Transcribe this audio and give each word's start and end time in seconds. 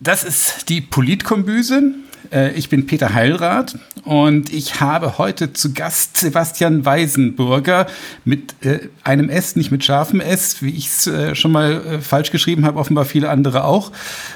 Das 0.00 0.22
ist 0.22 0.68
die 0.68 0.80
Politkombüse. 0.80 1.94
Äh, 2.30 2.52
ich 2.52 2.68
bin 2.68 2.86
Peter 2.86 3.14
Heilrath 3.14 3.76
und 4.04 4.52
ich 4.52 4.80
habe 4.80 5.18
heute 5.18 5.52
zu 5.52 5.72
Gast 5.72 6.16
Sebastian 6.18 6.84
Weisenburger 6.84 7.86
mit 8.24 8.54
äh, 8.64 8.88
einem 9.04 9.28
S, 9.28 9.56
nicht 9.56 9.70
mit 9.70 9.84
scharfem 9.84 10.20
S, 10.20 10.62
wie 10.62 10.70
ich 10.70 10.86
es 10.86 11.06
äh, 11.06 11.34
schon 11.34 11.52
mal 11.52 12.00
falsch 12.00 12.30
geschrieben 12.30 12.64
habe, 12.64 12.78
offenbar 12.78 13.04
viele 13.04 13.30
andere 13.30 13.64
auch. 13.64 13.92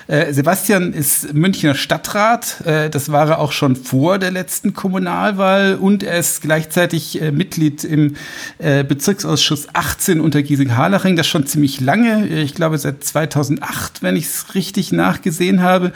Sebastian 0.08 0.92
ist 0.92 1.32
Münchner 1.34 1.74
Stadtrat, 1.74 2.56
das 2.64 3.10
war 3.10 3.28
er 3.28 3.38
auch 3.38 3.52
schon 3.52 3.76
vor 3.76 4.18
der 4.18 4.30
letzten 4.30 4.74
Kommunalwahl 4.74 5.76
und 5.76 6.02
er 6.02 6.18
ist 6.18 6.42
gleichzeitig 6.42 7.20
Mitglied 7.32 7.84
im 7.84 8.14
Bezirksausschuss 8.58 9.68
18 9.72 10.20
unter 10.20 10.42
Giesing-Harlaching, 10.42 11.16
das 11.16 11.26
schon 11.26 11.46
ziemlich 11.46 11.80
lange, 11.80 12.26
ich 12.26 12.54
glaube 12.54 12.78
seit 12.78 13.04
2008, 13.04 14.02
wenn 14.02 14.16
ich 14.16 14.26
es 14.26 14.54
richtig 14.54 14.92
nachgesehen 14.92 15.62
habe 15.62 15.92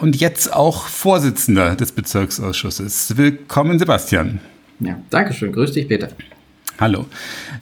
und 0.00 0.16
jetzt 0.16 0.52
auch 0.52 0.86
Vorsitzender 1.00 1.76
des 1.76 1.92
Bezirksausschusses. 1.92 3.16
Willkommen, 3.16 3.78
Sebastian. 3.78 4.38
Ja, 4.80 4.98
danke 5.08 5.32
schön. 5.32 5.50
Grüß 5.50 5.72
dich, 5.72 5.88
Peter. 5.88 6.10
Hallo. 6.78 7.06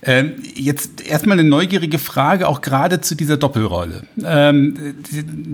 Ähm, 0.03 0.33
jetzt 0.57 1.07
erstmal 1.07 1.39
eine 1.39 1.49
neugierige 1.49 2.01
Frage, 2.01 2.49
auch 2.49 2.63
gerade 2.63 3.01
zu 3.01 3.15
dieser 3.15 3.37
Doppelrolle. 3.37 4.03
Ähm, 4.25 4.75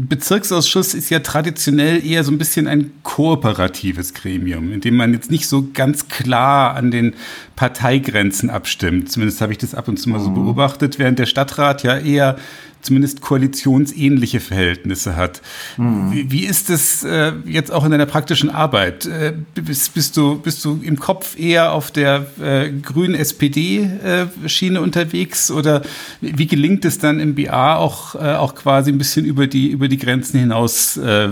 Bezirksausschuss 0.09 0.95
ist 0.95 1.11
ja 1.11 1.19
traditionell 1.19 2.03
eher 2.07 2.25
so 2.25 2.33
ein 2.33 2.39
bisschen 2.39 2.69
ein 2.69 2.91
kooperatives 3.03 4.15
Gremium, 4.15 4.73
in 4.73 4.81
dem 4.81 4.97
man 4.97 5.13
jetzt 5.13 5.31
nicht 5.31 5.47
so 5.47 5.69
ganz 5.75 6.09
klar 6.09 6.77
an 6.77 6.91
den 6.91 7.13
Parteigrenzen 7.55 8.49
abstimmt. 8.49 9.13
Zumindest 9.13 9.43
habe 9.43 9.53
ich 9.53 9.59
das 9.59 9.75
ab 9.75 9.89
und 9.89 9.99
zu 9.99 10.09
mal 10.09 10.21
so 10.21 10.31
mhm. 10.31 10.37
beobachtet, 10.37 10.99
während 10.99 11.19
der 11.19 11.27
Stadtrat 11.27 11.83
ja 11.83 11.99
eher 11.99 12.37
zumindest 12.85 13.21
koalitionsähnliche 13.21 14.41
Verhältnisse 14.41 15.17
hat. 15.17 15.43
Mhm. 15.77 16.13
Wie, 16.13 16.31
wie, 16.31 16.45
ist 16.45 16.71
es 16.71 17.03
äh, 17.03 17.33
jetzt 17.47 17.73
auch 17.73 17.85
in 17.85 17.91
deiner 17.91 18.07
praktischen 18.07 18.51
Arbeit? 18.51 19.07
Äh, 19.07 19.33
bist, 19.55 19.95
bist, 19.95 20.17
du, 20.17 20.39
bist 20.39 20.65
du 20.65 20.81
im 20.83 20.99
Kopf 20.99 21.39
eher 21.39 21.73
auf 21.73 21.91
der 21.91 22.27
äh, 22.41 22.71
grünen 22.71 23.15
SPD-Schiene 23.15 24.79
äh, 24.79 24.83
unterwegs 24.83 25.51
oder 25.51 25.83
wie 26.21 26.47
gelingt 26.47 26.85
es 26.85 26.99
dann 26.99 27.21
im 27.21 27.35
BA 27.35 27.77
auch, 27.77 28.15
äh, 28.15 28.35
auch 28.35 28.55
quasi 28.55 28.93
ein 28.93 28.99
bisschen 28.99 29.25
über 29.25 29.47
die, 29.47 29.69
über 29.69 29.89
die 29.89 29.99
Grenzen 29.99 30.39
hinaus 30.39 30.97
äh, 30.97 31.31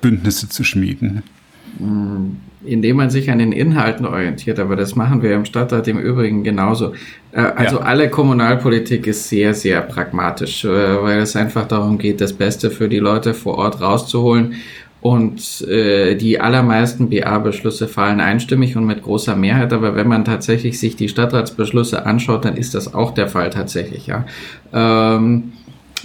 Bündnisse 0.00 0.48
zu 0.48 0.64
schmieden? 0.64 1.22
Mhm 1.78 2.36
indem 2.64 2.96
man 2.96 3.10
sich 3.10 3.30
an 3.30 3.38
den 3.38 3.52
Inhalten 3.52 4.06
orientiert. 4.06 4.58
Aber 4.58 4.76
das 4.76 4.96
machen 4.96 5.22
wir 5.22 5.34
im 5.34 5.44
Stadtrat 5.44 5.88
im 5.88 5.98
Übrigen 5.98 6.44
genauso. 6.44 6.92
Äh, 7.32 7.40
also 7.40 7.76
ja. 7.76 7.82
alle 7.82 8.10
Kommunalpolitik 8.10 9.06
ist 9.06 9.28
sehr, 9.28 9.54
sehr 9.54 9.80
pragmatisch, 9.80 10.64
äh, 10.64 10.68
weil 11.02 11.20
es 11.20 11.36
einfach 11.36 11.66
darum 11.66 11.98
geht, 11.98 12.20
das 12.20 12.32
Beste 12.32 12.70
für 12.70 12.88
die 12.88 12.98
Leute 12.98 13.34
vor 13.34 13.58
Ort 13.58 13.80
rauszuholen. 13.80 14.54
Und 15.02 15.62
äh, 15.66 16.14
die 16.16 16.40
allermeisten 16.40 17.08
BA-Beschlüsse 17.08 17.88
fallen 17.88 18.20
einstimmig 18.20 18.76
und 18.76 18.84
mit 18.84 19.02
großer 19.02 19.34
Mehrheit. 19.34 19.72
Aber 19.72 19.94
wenn 19.94 20.08
man 20.08 20.26
tatsächlich 20.26 20.78
sich 20.78 20.94
die 20.94 21.08
Stadtratsbeschlüsse 21.08 22.04
anschaut, 22.04 22.44
dann 22.44 22.58
ist 22.58 22.74
das 22.74 22.92
auch 22.92 23.12
der 23.12 23.28
Fall 23.28 23.48
tatsächlich. 23.48 24.06
Ja. 24.06 24.26
Ähm, 24.74 25.52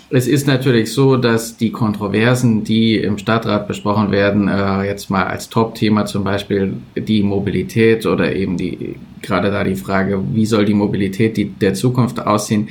es 0.09 0.27
ist 0.27 0.47
natürlich 0.47 0.91
so, 0.91 1.17
dass 1.17 1.57
die 1.57 1.71
Kontroversen, 1.71 2.63
die 2.63 2.97
im 2.97 3.17
Stadtrat 3.17 3.67
besprochen 3.67 4.11
werden, 4.11 4.47
äh, 4.47 4.83
jetzt 4.83 5.09
mal 5.09 5.23
als 5.23 5.49
Top-Thema 5.49 6.05
zum 6.05 6.23
Beispiel 6.23 6.73
die 6.95 7.23
Mobilität 7.23 8.05
oder 8.05 8.35
eben 8.35 8.57
die, 8.57 8.95
gerade 9.21 9.51
da 9.51 9.63
die 9.63 9.75
Frage, 9.75 10.21
wie 10.33 10.45
soll 10.45 10.65
die 10.65 10.73
Mobilität 10.73 11.37
die, 11.37 11.49
der 11.49 11.73
Zukunft 11.73 12.25
aussehen, 12.25 12.69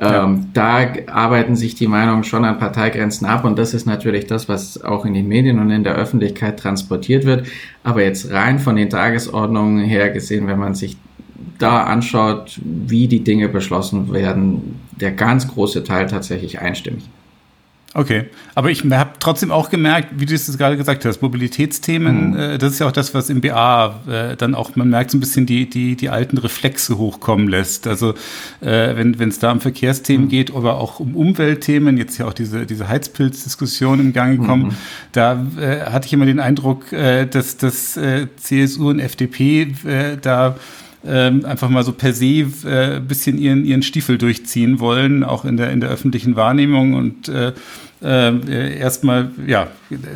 ja. 0.00 0.24
Ähm, 0.24 0.46
da 0.54 0.86
arbeiten 1.08 1.56
sich 1.56 1.74
die 1.74 1.86
Meinungen 1.86 2.24
schon 2.24 2.44
an 2.46 2.58
Parteigrenzen 2.58 3.26
ab 3.26 3.44
und 3.44 3.58
das 3.58 3.74
ist 3.74 3.86
natürlich 3.86 4.26
das, 4.26 4.48
was 4.48 4.82
auch 4.82 5.04
in 5.04 5.12
den 5.12 5.28
Medien 5.28 5.58
und 5.58 5.70
in 5.70 5.84
der 5.84 5.94
Öffentlichkeit 5.94 6.58
transportiert 6.58 7.26
wird. 7.26 7.46
Aber 7.84 8.02
jetzt 8.02 8.30
rein 8.30 8.58
von 8.58 8.76
den 8.76 8.88
Tagesordnungen 8.88 9.84
her 9.84 10.08
gesehen, 10.08 10.46
wenn 10.46 10.58
man 10.58 10.74
sich 10.74 10.96
da 11.58 11.82
anschaut, 11.84 12.58
wie 12.64 13.08
die 13.08 13.22
Dinge 13.22 13.48
beschlossen 13.48 14.12
werden, 14.12 14.80
der 15.00 15.12
ganz 15.12 15.48
große 15.48 15.84
Teil 15.84 16.06
tatsächlich 16.06 16.60
einstimmig. 16.60 17.08
Okay, 17.92 18.26
aber 18.54 18.70
ich 18.70 18.84
habe 18.84 19.10
trotzdem 19.18 19.50
auch 19.50 19.68
gemerkt, 19.68 20.10
wie 20.20 20.24
du 20.24 20.32
es 20.32 20.56
gerade 20.56 20.76
gesagt 20.76 21.04
hast, 21.04 21.22
Mobilitätsthemen, 21.22 22.30
mhm. 22.30 22.36
äh, 22.36 22.58
das 22.58 22.74
ist 22.74 22.78
ja 22.78 22.86
auch 22.86 22.92
das, 22.92 23.14
was 23.14 23.30
im 23.30 23.40
BA 23.40 24.00
äh, 24.08 24.36
dann 24.36 24.54
auch, 24.54 24.76
man 24.76 24.90
merkt 24.90 25.10
so 25.10 25.16
ein 25.16 25.20
bisschen 25.20 25.44
die, 25.44 25.68
die, 25.68 25.96
die 25.96 26.08
alten 26.08 26.38
Reflexe 26.38 26.98
hochkommen 26.98 27.48
lässt. 27.48 27.88
Also 27.88 28.14
äh, 28.60 28.94
wenn 28.94 29.28
es 29.28 29.40
da 29.40 29.50
um 29.50 29.60
Verkehrsthemen 29.60 30.26
mhm. 30.26 30.30
geht, 30.30 30.54
aber 30.54 30.78
auch 30.78 31.00
um 31.00 31.16
Umweltthemen, 31.16 31.96
jetzt 31.96 32.16
ja 32.18 32.26
auch 32.26 32.32
diese, 32.32 32.64
diese 32.64 32.88
Heizpilzdiskussion 32.88 33.98
im 33.98 34.12
Gang 34.12 34.40
gekommen, 34.40 34.66
mhm. 34.66 34.74
da 35.10 35.44
äh, 35.58 35.80
hatte 35.90 36.06
ich 36.06 36.12
immer 36.12 36.26
den 36.26 36.38
Eindruck, 36.38 36.92
äh, 36.92 37.26
dass, 37.26 37.56
dass 37.56 37.96
äh, 37.96 38.28
CSU 38.36 38.90
und 38.90 39.00
FDP 39.00 39.74
da 40.22 40.56
ähm, 41.06 41.44
einfach 41.44 41.68
mal 41.68 41.82
so 41.82 41.92
per 41.92 42.12
se 42.12 42.46
äh, 42.66 43.00
bisschen 43.00 43.38
ihren, 43.38 43.64
ihren 43.64 43.82
Stiefel 43.82 44.18
durchziehen 44.18 44.80
wollen, 44.80 45.24
auch 45.24 45.44
in 45.44 45.56
der, 45.56 45.70
in 45.70 45.80
der 45.80 45.90
öffentlichen 45.90 46.36
Wahrnehmung 46.36 46.94
und 46.94 47.28
äh, 47.28 47.52
äh, 48.02 48.78
erstmal, 48.78 49.30
ja, 49.46 49.68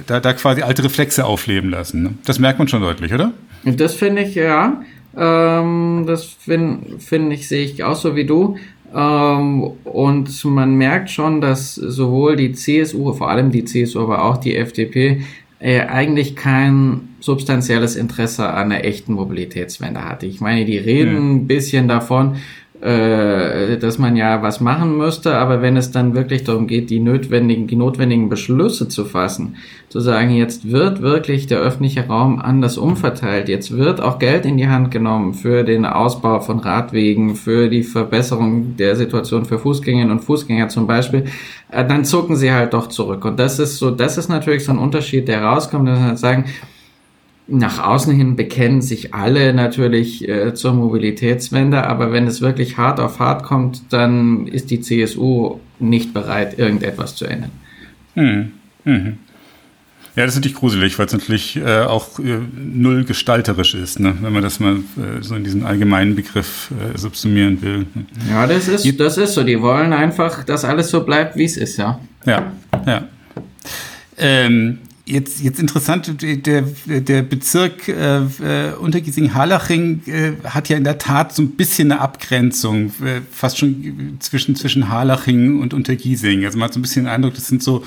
da, 0.07 0.21
da 0.21 0.33
quasi 0.33 0.63
alte 0.63 0.85
Reflexe 0.85 1.25
aufleben 1.25 1.71
lassen. 1.71 2.03
Ne? 2.03 2.15
Das 2.25 2.39
merkt 2.39 2.59
man 2.59 2.69
schon 2.69 2.83
deutlich, 2.83 3.13
oder? 3.13 3.33
Das 3.65 3.95
finde 3.95 4.23
ich, 4.23 4.35
ja. 4.35 4.83
Ähm, 5.17 6.05
das 6.07 6.25
finde 6.25 6.99
find 6.99 7.33
ich, 7.33 7.49
sehe 7.49 7.65
ich 7.65 7.85
auch 7.85 7.97
so 7.97 8.17
wie 8.17 8.25
du. 8.25 8.57
Ähm, 8.95 9.73
und 9.85 10.45
man 10.45 10.75
merkt 10.75 11.11
schon, 11.11 11.41
dass 11.41 11.75
sowohl 11.75 12.37
die 12.37 12.53
CSU, 12.53 13.13
vor 13.13 13.29
allem 13.29 13.51
die 13.51 13.65
CSU, 13.65 14.03
aber 14.03 14.25
auch 14.25 14.37
die 14.37 14.57
FDP 14.57 15.23
äh, 15.65 15.81
eigentlich 15.81 16.37
kein 16.37 17.09
substanzielles 17.21 17.97
Interesse 17.97 18.47
an 18.47 18.71
einer 18.71 18.85
echten 18.85 19.15
Mobilitätswende 19.15 20.05
hat. 20.05 20.23
Ich 20.23 20.43
meine, 20.43 20.67
die 20.67 20.77
reden 20.77 21.15
mhm. 21.15 21.37
ein 21.37 21.47
bisschen 21.47 21.89
davon, 21.89 22.37
äh, 22.85 23.79
dass 23.79 23.99
man 23.99 24.15
ja 24.15 24.43
was 24.43 24.61
machen 24.61 24.99
müsste, 24.99 25.37
aber 25.37 25.63
wenn 25.63 25.79
es 25.79 25.91
dann 25.91 26.15
wirklich 26.15 26.45
darum 26.45 26.67
geht, 26.67 26.91
die 26.91 27.01
notwendigen, 27.01 27.67
die 27.67 27.77
notwendigen 27.77 28.29
Beschlüsse 28.29 28.89
zu 28.89 29.07
fassen, 29.07 29.57
zu 29.89 30.01
sagen, 30.01 30.35
jetzt 30.35 30.71
wird 30.71 31.01
wirklich 31.01 31.47
der 31.47 31.61
öffentliche 31.61 32.07
Raum 32.07 32.41
anders 32.41 32.77
umverteilt, 32.77 33.49
jetzt 33.49 33.75
wird 33.75 34.03
auch 34.03 34.19
Geld 34.19 34.45
in 34.45 34.59
die 34.59 34.69
Hand 34.69 34.91
genommen 34.91 35.33
für 35.33 35.65
den 35.65 35.87
Ausbau 35.87 36.41
von 36.41 36.59
Radwegen, 36.59 37.37
für 37.37 37.71
die 37.71 37.85
Verbesserung 37.85 38.77
der 38.77 38.97
Situation 38.97 39.47
für 39.47 39.59
Fußgängerinnen 39.59 40.13
und 40.13 40.23
Fußgänger 40.23 40.69
zum 40.69 40.87
Beispiel, 40.87 41.25
äh, 41.71 41.87
dann 41.87 42.05
zucken 42.05 42.37
sie 42.37 42.53
halt 42.53 42.75
doch 42.75 42.89
zurück. 42.89 43.25
Und 43.25 43.41
das 43.41 43.59
ist 43.59 43.79
so, 43.79 43.91
das 43.91 44.19
ist 44.19 44.29
natürlich 44.29 44.67
so 44.67 44.73
ein 44.73 44.79
Unterschied, 44.79 45.27
der 45.27 45.43
rauskommt, 45.43 45.89
dass 45.89 45.99
sie 45.99 46.17
sagen, 46.19 46.45
nach 47.47 47.79
außen 47.85 48.15
hin 48.15 48.37
bekennen 48.37 48.81
sich 48.81 49.13
alle 49.13 49.53
natürlich 49.53 50.27
äh, 50.29 50.55
zur 50.55 50.73
Mobilitätswende, 50.73 51.87
aber 51.87 52.13
wenn 52.13 52.27
es 52.27 52.41
wirklich 52.41 52.79
hart 52.79 53.01
auf 53.01 53.19
hart 53.19 53.43
kommt, 53.43 53.93
dann 53.93 54.47
ist 54.47 54.71
die 54.71 54.81
CSU 54.81 55.59
nicht 55.79 56.15
bereit, 56.15 56.59
irgendetwas 56.59 57.17
zu 57.17 57.27
ändern. 57.27 57.51
Hm. 58.15 58.53
Mhm. 58.85 59.19
Ja, 60.17 60.25
das 60.25 60.35
ist 60.35 60.41
natürlich 60.41 60.57
gruselig, 60.57 60.97
weil 60.99 61.07
es 61.07 61.13
natürlich 61.13 61.57
äh, 61.57 61.81
auch 61.81 62.21
äh, 62.21 62.39
null 62.57 63.05
gestalterisch 63.05 63.75
ist, 63.75 63.99
ne? 63.99 64.17
wenn 64.21 64.33
man 64.33 64.45
das 64.45 64.61
mal 64.61 64.77
äh, 64.77 65.23
so 65.23 65.35
in 65.35 65.43
diesen 65.43 65.65
allgemeinen 65.65 66.15
Begriff 66.15 66.71
äh, 66.71 66.97
subsumieren 66.97 67.61
will. 67.63 67.79
Ne? 67.79 68.07
Ja, 68.31 68.47
das 68.47 68.69
ist, 68.69 69.01
das 69.01 69.19
ist 69.19 69.35
so. 69.35 69.43
Die 69.43 69.61
wollen 69.61 69.93
einfach, 69.93 70.45
dass 70.45 70.65
alles 70.65 70.91
so 70.91 71.05
bleibt, 71.05 71.35
wie 71.35 71.45
es 71.45 71.57
ist, 71.57 71.79
ja. 71.79 71.99
Ja, 72.25 72.53
ja. 72.87 73.09
Ähm, 74.17 74.79
Jetzt, 75.07 75.43
jetzt 75.43 75.61
interessant, 75.61 76.15
der, 76.23 76.63
der 76.63 77.23
Bezirk 77.23 77.89
äh, 77.89 78.21
äh 78.21 78.73
Untergiesing-Harlaching 78.81 80.01
äh, 80.07 80.33
hat 80.45 80.71
ja 80.71 80.79
in 80.79 80.85
der 80.85 80.97
Tat 80.97 81.35
so 81.35 81.43
ein 81.43 81.51
bisschen 81.51 81.93
eine 81.93 82.01
Abgrenzung, 82.01 82.87
äh, 83.05 83.21
fast 83.31 83.59
schon 83.59 84.17
zwischen, 84.21 84.57
zwischen 84.57 84.89
Harlaching 84.89 85.61
und 85.61 85.75
Untergiesing. 85.75 86.47
Also 86.47 86.57
man 86.57 86.69
hat 86.69 86.75
so 86.75 86.79
ein 86.79 86.83
bisschen 86.83 87.05
den 87.05 87.13
Eindruck, 87.13 87.35
das 87.35 87.49
sind 87.49 87.63
so 87.63 87.85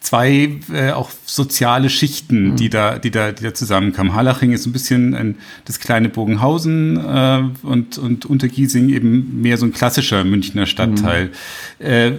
zwei 0.00 0.60
äh, 0.72 0.92
auch 0.92 1.10
soziale 1.24 1.90
Schichten, 1.90 2.50
mhm. 2.50 2.56
die 2.56 2.70
da, 2.70 2.98
die 2.98 3.10
da, 3.10 3.32
die 3.32 3.42
da 3.42 3.54
zusammenkamen. 3.54 4.14
Harlaching 4.14 4.52
ist 4.52 4.62
so 4.62 4.70
ein 4.70 4.72
bisschen 4.72 5.14
ein, 5.14 5.36
das 5.64 5.80
kleine 5.80 6.08
Bogenhausen 6.08 6.96
äh, 6.96 7.42
und, 7.62 7.98
und 7.98 8.24
Untergiesing 8.26 8.88
eben 8.88 9.40
mehr 9.42 9.56
so 9.58 9.66
ein 9.66 9.72
klassischer 9.72 10.24
Münchner 10.24 10.66
Stadtteil. 10.66 11.30
Mhm. 11.78 11.86
Äh, 11.86 12.12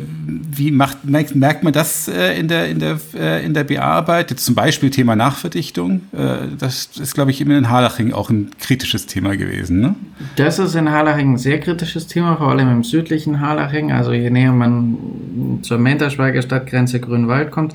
wie 0.51 0.71
macht, 0.71 1.05
merkt, 1.05 1.35
merkt 1.35 1.63
man 1.63 1.73
das 1.73 2.07
äh, 2.07 2.37
in 2.39 2.47
der, 2.47 2.67
in 2.67 2.79
der, 2.79 2.99
äh, 3.15 3.45
in 3.45 3.53
der 3.53 3.63
BA-Arbeit? 3.99 4.31
Jetzt 4.31 4.45
zum 4.45 4.55
Beispiel 4.55 4.89
Thema 4.89 5.15
Nachverdichtung. 5.15 6.01
Äh, 6.13 6.47
das 6.57 6.89
ist, 6.97 7.13
glaube 7.13 7.31
ich, 7.31 7.41
in 7.41 7.69
Harlaching 7.69 8.13
auch 8.13 8.29
ein 8.29 8.51
kritisches 8.59 9.05
Thema 9.05 9.35
gewesen. 9.35 9.81
Ne? 9.81 9.95
Das 10.35 10.59
ist 10.59 10.75
in 10.75 10.89
Harlaching 10.89 11.33
ein 11.33 11.37
sehr 11.37 11.59
kritisches 11.59 12.07
Thema, 12.07 12.37
vor 12.37 12.49
allem 12.49 12.69
im 12.69 12.83
südlichen 12.83 13.41
Harlaching. 13.41 13.91
Also 13.91 14.11
je 14.11 14.29
näher 14.29 14.51
man 14.51 15.59
zur 15.61 15.77
Menterschweiger 15.77 16.41
Stadtgrenze 16.41 16.99
Grün 16.99 17.27
Wald 17.27 17.51
kommt. 17.51 17.73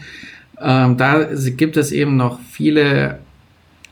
Ähm, 0.60 0.96
da 0.96 1.26
gibt 1.56 1.76
es 1.76 1.92
eben 1.92 2.16
noch 2.16 2.38
viele 2.50 3.18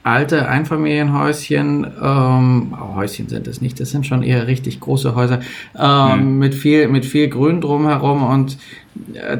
alte 0.05 0.49
Einfamilienhäuschen, 0.49 1.87
ähm, 2.03 2.75
oh, 2.75 2.97
Häuschen 2.97 3.29
sind 3.29 3.47
es 3.47 3.61
nicht, 3.61 3.79
das 3.79 3.91
sind 3.91 4.05
schon 4.05 4.25
eher 4.25 4.49
richtig 4.49 4.81
große 4.81 5.15
Häuser, 5.15 5.41
ähm, 5.79 6.33
mhm. 6.33 6.39
mit 6.39 6.55
viel, 6.57 6.89
mit 6.89 7.05
viel 7.05 7.29
Grün 7.29 7.61
drumherum 7.61 8.25
und 8.25 8.59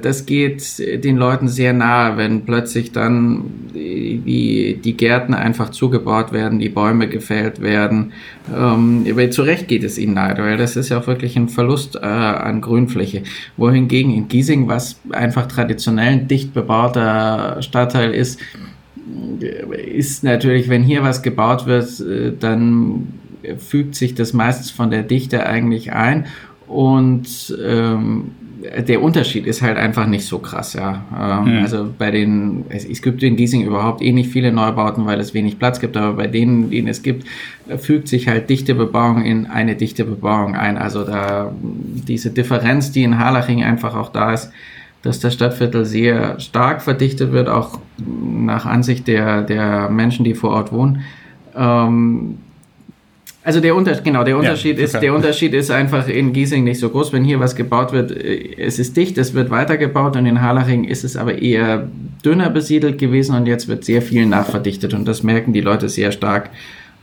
das 0.01 0.25
geht 0.25 0.79
den 1.05 1.17
Leuten 1.17 1.47
sehr 1.47 1.73
nahe, 1.73 2.17
wenn 2.17 2.45
plötzlich 2.45 2.93
dann 2.93 3.45
die, 3.75 4.81
die 4.83 4.97
Gärten 4.97 5.35
einfach 5.35 5.71
zugebaut 5.71 6.33
werden, 6.33 6.59
die 6.59 6.71
Bäume 6.71 7.09
gefällt 7.09 7.61
werden. 7.61 8.13
Ähm, 8.55 9.05
zu 9.31 9.43
Recht 9.43 9.69
geht 9.69 9.85
es 9.85 9.99
ihnen 9.99 10.15
nahe, 10.15 10.39
weil 10.39 10.57
das 10.57 10.77
ist 10.77 10.89
ja 10.89 10.99
auch 10.99 11.07
wirklich 11.07 11.37
ein 11.37 11.49
Verlust 11.49 11.97
äh, 11.97 12.01
an 12.01 12.61
Grünfläche. 12.63 13.25
Wohingegen 13.57 14.15
in 14.15 14.29
Giesing, 14.29 14.69
was 14.69 14.99
einfach 15.11 15.47
traditionell 15.47 16.13
ein 16.13 16.29
dicht 16.29 16.55
bebauter 16.55 17.61
Stadtteil 17.61 18.13
ist, 18.13 18.41
ist 19.93 20.25
natürlich, 20.25 20.69
wenn 20.69 20.83
hier 20.83 21.03
was 21.03 21.23
gebaut 21.23 21.67
wird, 21.67 22.01
äh, 22.01 22.33
dann 22.39 23.09
fügt 23.59 23.97
sich 23.97 24.15
das 24.15 24.33
meistens 24.33 24.71
von 24.71 24.91
der 24.91 25.03
Dichte 25.03 25.45
eigentlich 25.45 25.93
ein 25.93 26.27
und 26.69 27.57
ähm, 27.63 28.31
der 28.63 29.03
Unterschied 29.03 29.47
ist 29.47 29.63
halt 29.63 29.77
einfach 29.77 30.07
nicht 30.07 30.25
so 30.25 30.39
krass, 30.39 30.75
ja. 30.75 31.05
Ähm, 31.19 31.57
mhm. 31.57 31.63
Also 31.63 31.89
bei 31.97 32.11
den, 32.11 32.65
es, 32.69 32.85
es, 32.85 33.03
gibt 33.03 33.23
in 33.23 33.37
Giesing 33.37 33.63
überhaupt 33.63 34.03
eh 34.03 34.13
nicht 34.13 34.31
viele 34.31 34.53
Neubauten, 34.53 35.07
weil 35.07 35.21
es 35.21 35.35
wenig 35.35 35.59
Platz 35.59 35.81
gibt, 35.81 35.97
aber 35.97 36.15
bei 36.15 36.27
denen, 36.27 36.71
denen 36.71 36.89
es 36.89 37.03
gibt, 37.03 37.27
fügt 37.79 38.09
sich 38.09 38.29
halt 38.29 38.49
dichte 38.49 38.75
Bebauung 38.75 39.25
in 39.25 39.47
eine 39.47 39.77
dichte 39.77 40.05
Bebauung 40.05 40.55
ein. 40.55 40.79
Also 40.79 41.05
da 41.05 41.53
diese 41.61 42.31
Differenz, 42.31 42.93
die 42.93 43.03
in 43.03 43.19
Harlaching 43.19 43.63
einfach 43.63 43.95
auch 43.95 44.11
da 44.11 44.33
ist, 44.33 44.51
dass 45.03 45.19
das 45.19 45.35
Stadtviertel 45.35 45.85
sehr 45.85 46.39
stark 46.39 46.83
verdichtet 46.83 47.33
wird, 47.33 47.49
auch 47.49 47.81
nach 47.99 48.67
Ansicht 48.67 49.09
der, 49.09 49.43
der 49.43 49.89
Menschen, 49.91 50.25
die 50.25 50.35
vor 50.35 50.51
Ort 50.51 50.73
wohnen. 50.73 51.03
Ähm, 51.57 52.39
also 53.45 53.61
der 53.61 53.75
Unterschied, 53.75 54.05
genau, 54.05 54.23
der 54.23 54.39
Unterschied 54.39 54.79
ja, 54.79 54.85
ist, 54.85 54.95
der 54.95 55.15
Unterschied 55.15 55.53
ist 55.53 55.71
einfach 55.71 56.07
in 56.07 56.33
Giesing 56.33 56.63
nicht 56.63 56.79
so 56.79 56.91
groß. 56.91 57.13
Wenn 57.13 57.25
hier 57.25 57.41
was 57.41 57.57
gebaut 57.57 57.93
wird, 57.93 58.13
äh, 58.13 58.55
es 58.57 58.79
ist 58.79 58.97
dicht, 58.97 59.19
es 59.19 59.35
wird 59.35 59.51
weitergebaut 59.51 60.17
und 60.17 60.27
in 60.27 60.41
Harlaching 60.41 60.85
ist 60.85 61.03
es 61.03 61.17
aber 61.17 61.41
eher 61.41 61.89
dünner 62.25 62.51
besiedelt 62.51 62.99
gewesen 62.99 63.35
und 63.35 63.47
jetzt 63.47 63.67
wird 63.67 63.85
sehr 63.85 64.01
viel 64.01 64.27
nachverdichtet 64.27 64.95
und 64.95 65.07
das 65.07 65.25
merken 65.25 65.53
die 65.53 65.61
Leute 65.61 65.89
sehr 65.89 66.13
stark, 66.13 66.51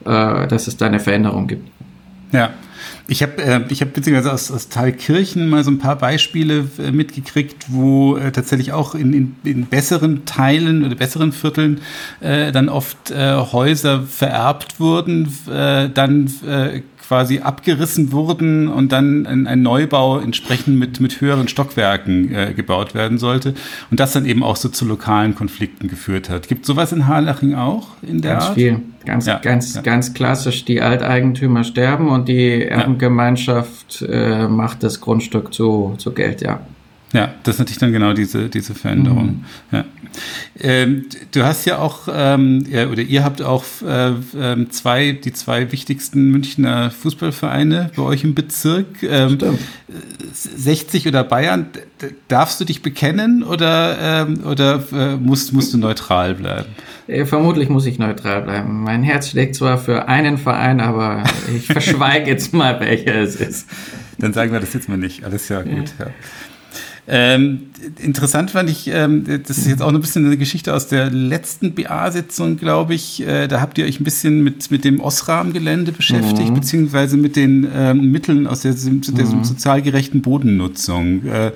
äh, 0.06 0.48
dass 0.48 0.68
es 0.68 0.78
da 0.78 0.86
eine 0.86 1.02
Veränderung 1.02 1.48
gibt. 1.48 1.68
Ja. 2.32 2.52
Ich 3.10 3.24
habe 3.24 3.42
äh, 3.42 3.62
ich 3.70 3.82
hab 3.82 3.94
beziehungsweise 3.94 4.32
aus, 4.32 4.52
aus 4.52 4.70
Thalkirchen 4.70 5.50
mal 5.50 5.64
so 5.64 5.72
ein 5.72 5.80
paar 5.80 5.98
Beispiele 5.98 6.70
äh, 6.78 6.92
mitgekriegt, 6.92 7.66
wo 7.70 8.18
äh, 8.18 8.32
tatsächlich 8.32 8.72
auch 8.72 8.94
in, 8.94 9.14
in, 9.14 9.36
in 9.44 9.66
besseren 9.66 10.26
Teilen 10.26 10.86
oder 10.86 10.94
besseren 10.94 11.32
Vierteln 11.32 11.82
äh, 12.22 12.52
dann 12.52 12.70
oft 12.70 13.10
äh, 13.10 13.34
Häuser 13.36 14.04
vererbt 14.04 14.80
wurden, 14.80 15.36
äh, 15.52 15.90
dann 15.90 16.32
äh, 16.46 16.84
quasi 17.10 17.40
abgerissen 17.40 18.12
wurden 18.12 18.68
und 18.68 18.92
dann 18.92 19.26
ein, 19.26 19.48
ein 19.48 19.64
Neubau 19.64 20.20
entsprechend 20.20 20.78
mit, 20.78 21.00
mit 21.00 21.20
höheren 21.22 21.48
Stockwerken 21.48 22.32
äh, 22.32 22.54
gebaut 22.54 22.94
werden 22.94 23.18
sollte. 23.18 23.56
Und 23.90 24.00
das 24.00 24.14
dann 24.14 24.28
eben 24.28 24.44
auch 24.44 24.56
so 24.56 24.70
zu 24.70 24.86
lokalen 24.86 25.34
Konflikten 25.34 25.88
geführt 25.88 26.30
hat. 26.30 26.48
Gibt 26.48 26.68
sowas 26.68 26.92
in 26.92 27.08
Harlaching 27.08 27.56
auch 27.56 27.88
in 28.04 28.22
der 28.22 28.34
Ganz 28.34 28.46
Art? 28.46 28.54
viel. 28.54 28.82
Ganz, 29.06 29.26
ja, 29.26 29.40
ganz, 29.40 29.74
ja. 29.74 29.82
ganz 29.82 30.14
klassisch. 30.14 30.66
Die 30.66 30.82
Alteigentümer 30.82 31.64
sterben 31.64 32.10
und 32.10 32.28
die 32.30 32.66
Erbengemeinschaft 32.66 34.06
äh, 34.08 34.48
macht 34.48 34.84
das 34.84 35.02
Grundstück 35.02 35.52
zu, 35.52 35.96
zu 35.98 36.12
Geld, 36.12 36.44
ja. 36.44 36.60
Ja, 37.14 37.34
das 37.44 37.56
ist 37.56 37.60
natürlich 37.60 37.80
dann 37.80 37.92
genau 37.92 38.14
diese, 38.14 38.50
diese 38.50 38.76
Veränderung. 38.76 39.44
Mhm. 39.72 39.78
Ja. 39.78 39.86
Ähm, 40.60 41.06
du 41.32 41.44
hast 41.44 41.66
ja 41.66 41.78
auch, 41.80 42.08
ähm, 42.12 42.66
ja, 42.70 42.88
oder 42.88 43.02
ihr 43.02 43.24
habt 43.24 43.42
auch 43.42 43.64
äh, 43.86 44.14
ähm, 44.38 44.70
zwei, 44.72 45.14
die 45.14 45.34
zwei 45.34 45.72
wichtigsten 45.72 46.30
Münchner 46.32 46.92
Fußballvereine 46.92 47.92
bei 47.96 48.02
euch 48.04 48.24
im 48.24 48.36
Bezirk. 48.36 49.02
Ähm, 49.02 49.36
Stimmt. 49.36 49.60
60 50.34 51.08
oder 51.08 51.24
Bayern, 51.24 51.68
darfst 52.28 52.60
du 52.60 52.66
dich 52.66 52.82
bekennen 52.82 53.44
oder, 53.44 54.26
ähm, 54.28 54.44
oder 54.46 54.84
äh, 54.92 55.16
musst, 55.16 55.54
musst 55.54 55.74
du 55.74 55.78
neutral 55.78 56.36
bleiben? 56.36 56.70
Äh, 57.08 57.26
vermutlich 57.26 57.70
muss 57.70 57.86
ich 57.86 57.98
neutral 57.98 58.44
bleiben. 58.44 58.84
Mein 58.84 59.04
Herz 59.04 59.30
schlägt 59.30 59.56
zwar 59.56 59.78
für 59.78 60.08
einen 60.08 60.38
Verein, 60.38 60.80
aber 60.80 61.24
ich 61.56 61.66
verschweige 61.68 62.30
jetzt 62.30 62.54
mal, 62.54 62.80
welcher 62.80 63.16
es 63.16 63.36
ist. 63.36 63.68
Dann 64.20 64.34
sagen 64.34 64.52
wir 64.52 64.60
das 64.60 64.74
jetzt 64.74 64.90
mal 64.90 64.98
nicht. 64.98 65.24
Alles 65.24 65.48
ja 65.50 65.62
gut. 65.62 65.94
Ja. 65.98 66.08
Ähm, 67.12 67.72
interessant 67.98 68.52
fand 68.52 68.70
ich, 68.70 68.88
ähm, 68.88 69.24
das 69.26 69.58
ist 69.58 69.66
jetzt 69.68 69.82
auch 69.82 69.92
ein 69.92 70.00
bisschen 70.00 70.28
eine 70.28 70.38
Geschichte 70.38 70.76
aus 70.76 70.88
der 70.88 71.10
letzten 71.10 71.74
BA-Sitzung, 71.74 72.58
glaube 72.58 72.94
ich. 72.94 73.26
Äh, 73.26 73.48
da 73.48 73.62
habt 73.62 73.80
ihr 73.80 73.86
euch 73.86 74.00
ein 74.00 74.04
bisschen 74.04 74.44
mit, 74.44 74.70
mit 74.70 74.84
dem 74.86 75.00
Osram-Gelände 75.00 75.92
beschäftigt, 75.92 76.52
mhm. 76.52 76.54
beziehungsweise 76.54 77.18
mit 77.18 77.36
den 77.36 77.68
ähm, 77.76 78.12
Mitteln 78.12 78.46
aus 78.46 78.62
der, 78.62 78.74
der 78.74 79.26
mhm. 79.26 79.44
sozial 79.44 79.82
gerechten 79.82 80.22
Bodennutzung. 80.22 81.26
Äh, 81.26 81.52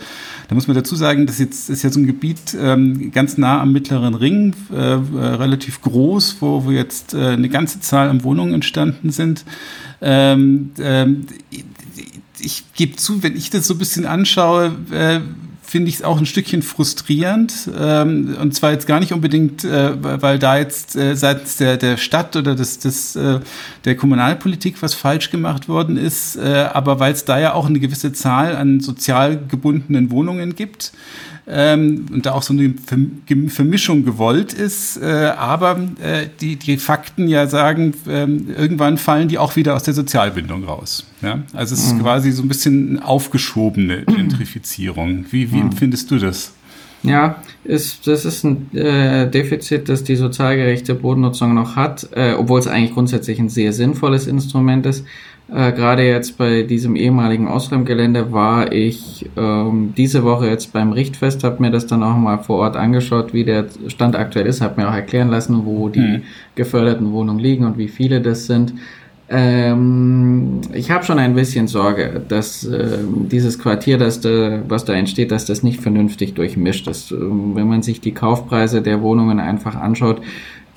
da 0.48 0.56
muss 0.56 0.68
man 0.68 0.76
dazu 0.76 0.96
sagen, 0.96 1.28
das 1.28 1.38
jetzt 1.38 1.70
ist 1.70 1.84
ja 1.84 1.92
so 1.92 2.00
ein 2.00 2.08
Gebiet 2.08 2.58
ähm, 2.60 3.12
ganz 3.12 3.38
nah 3.38 3.62
am 3.62 3.72
Mittleren 3.72 4.16
Ring, 4.16 4.56
äh, 4.72 4.76
relativ 4.76 5.82
groß, 5.82 6.38
wo, 6.40 6.66
wo 6.66 6.72
jetzt 6.72 7.14
äh, 7.14 7.28
eine 7.28 7.50
ganze 7.50 7.80
Zahl 7.80 8.10
an 8.10 8.24
Wohnungen 8.24 8.56
entstanden 8.56 9.12
sind. 9.12 9.46
Ähm, 10.02 10.72
ähm, 10.80 11.28
ich 12.40 12.64
gebe 12.74 12.96
zu, 12.96 13.24
wenn 13.24 13.36
ich 13.36 13.50
das 13.50 13.68
so 13.68 13.76
ein 13.76 13.78
bisschen 13.78 14.06
anschaue, 14.06 14.76
äh, 14.92 15.20
finde 15.74 15.90
ich 15.90 15.96
es 15.96 16.04
auch 16.04 16.20
ein 16.20 16.28
Stückchen 16.28 16.62
frustrierend. 16.62 17.68
Ähm, 17.75 18.38
und 18.40 18.54
zwar 18.54 18.74
jetzt 18.74 18.86
gar 18.86 19.00
nicht 19.00 19.12
unbedingt, 19.12 19.64
äh, 19.64 20.22
weil 20.22 20.38
da 20.38 20.56
jetzt 20.56 20.96
äh, 20.96 21.16
seitens 21.16 21.58
der, 21.58 21.78
der 21.78 21.98
Stadt 21.98 22.36
oder 22.36 22.54
des, 22.54 22.78
des, 22.78 23.16
äh, 23.16 23.40
der 23.84 23.98
Kommunalpolitik 23.98 24.84
was 24.84 24.94
falsch 24.94 25.31
gemacht 25.31 25.68
worden 25.68 25.98
ist, 25.98 26.36
äh, 26.36 26.70
aber 26.72 27.00
weil 27.00 27.12
es 27.14 27.25
da 27.25 27.40
ja 27.40 27.54
auch 27.54 27.66
eine 27.66 27.80
gewisse 27.80 28.14
Zahl 28.14 28.56
an 28.56 28.81
sozial 28.81 29.40
gebundenen 29.48 30.12
Wohnungen 30.12 30.54
gibt 30.54 30.92
ähm, 31.48 32.06
und 32.12 32.25
da 32.25 32.34
auch 32.34 32.44
so 32.44 32.54
eine 32.54 32.74
Vermischung 33.50 34.06
gewollt 34.06 34.54
ist. 34.54 34.98
Äh, 34.98 35.34
aber 35.38 35.80
äh, 36.01 36.28
die, 36.40 36.56
die 36.56 36.78
Fakten 36.78 37.28
ja 37.28 37.48
sagen, 37.48 37.94
äh, 38.07 38.25
irgendwann 38.25 38.98
fallen 38.98 39.28
die 39.28 39.38
auch 39.38 39.56
wieder 39.56 39.75
aus 39.75 39.84
der 39.84 39.94
Sozialbindung 39.94 40.63
raus. 40.63 41.06
Ja? 41.22 41.44
Also 41.54 41.75
es 41.75 41.84
ist 41.84 41.95
mhm. 41.95 42.01
quasi 42.01 42.31
so 42.31 42.44
ein 42.44 42.48
bisschen 42.48 42.90
eine 42.98 43.06
aufgeschobene 43.06 44.04
Gentrifizierung. 44.06 45.25
Wie, 45.31 45.51
wie 45.51 45.57
mhm. 45.57 45.72
empfindest 45.72 46.12
du 46.12 46.18
das? 46.18 46.54
Ja, 47.04 47.36
ist, 47.66 48.08
das 48.08 48.24
ist 48.24 48.44
ein 48.46 48.74
äh, 48.76 49.30
Defizit, 49.30 49.90
das 49.90 50.04
die 50.04 50.16
sozialgerechte 50.16 50.96
Bodennutzung 50.96 51.54
noch 51.54 51.76
hat, 51.76 52.08
äh, 52.16 52.34
obwohl 52.34 52.60
es 52.60 52.68
eigentlich 52.68 52.94
grundsätzlich 52.94 53.40
ein 53.40 53.50
sehr 53.50 53.74
sinnvolles 53.74 54.26
Instrument 54.26 54.86
ist. 54.86 55.06
Äh, 55.54 55.74
Gerade 55.74 56.08
jetzt 56.08 56.38
bei 56.38 56.64
diesem 56.64 56.96
ehemaligen 56.96 57.50
Ausräumgelände 57.50 58.32
war 58.32 58.72
ich 58.72 59.30
ähm, 59.36 59.94
diese 59.98 60.24
Woche 60.24 60.48
jetzt 60.48 60.72
beim 60.72 60.94
Richtfest, 60.94 61.44
habe 61.44 61.62
mir 61.62 61.72
das 61.72 61.88
dann 61.88 62.04
auch 62.04 62.16
mal 62.16 62.38
vor 62.38 62.60
Ort 62.60 62.78
angeschaut, 62.78 63.34
wie 63.34 63.44
der 63.44 63.66
Stand 63.88 64.16
aktuell 64.16 64.48
ist, 64.48 64.62
habe 64.62 64.81
mir 64.81 64.90
auch 64.90 64.95
erklären 64.95 65.30
lassen, 65.30 65.66
wo 65.66 65.90
die 65.90 66.00
mhm. 66.00 66.22
geförderten 66.56 67.12
Wohnungen 67.12 67.40
liegen 67.40 67.66
und 67.66 67.78
wie 67.78 67.90
viele 67.90 68.22
das 68.22 68.45
sind. 68.45 68.74
Ähm, 69.35 70.61
ich 70.73 70.92
habe 70.92 71.04
schon 71.04 71.18
ein 71.18 71.33
bisschen 71.33 71.68
Sorge, 71.68 72.21
dass 72.28 72.63
äh, 72.66 72.99
dieses 73.31 73.57
Quartier, 73.57 73.97
das 73.97 74.21
da, 74.21 74.61
was 74.68 74.85
da 74.85 74.94
entsteht, 74.94 75.31
dass 75.31 75.45
das 75.45 75.63
nicht 75.63 75.81
vernünftig 75.81 76.35
durchmischt 76.35 76.87
ist. 76.87 77.11
Ähm, 77.11 77.56
wenn 77.56 77.68
man 77.68 77.81
sich 77.81 77.99
die 77.99 78.13
Kaufpreise 78.13 78.83
der 78.83 79.02
Wohnungen 79.02 79.40
einfach 79.40 79.75
anschaut, 79.75 80.21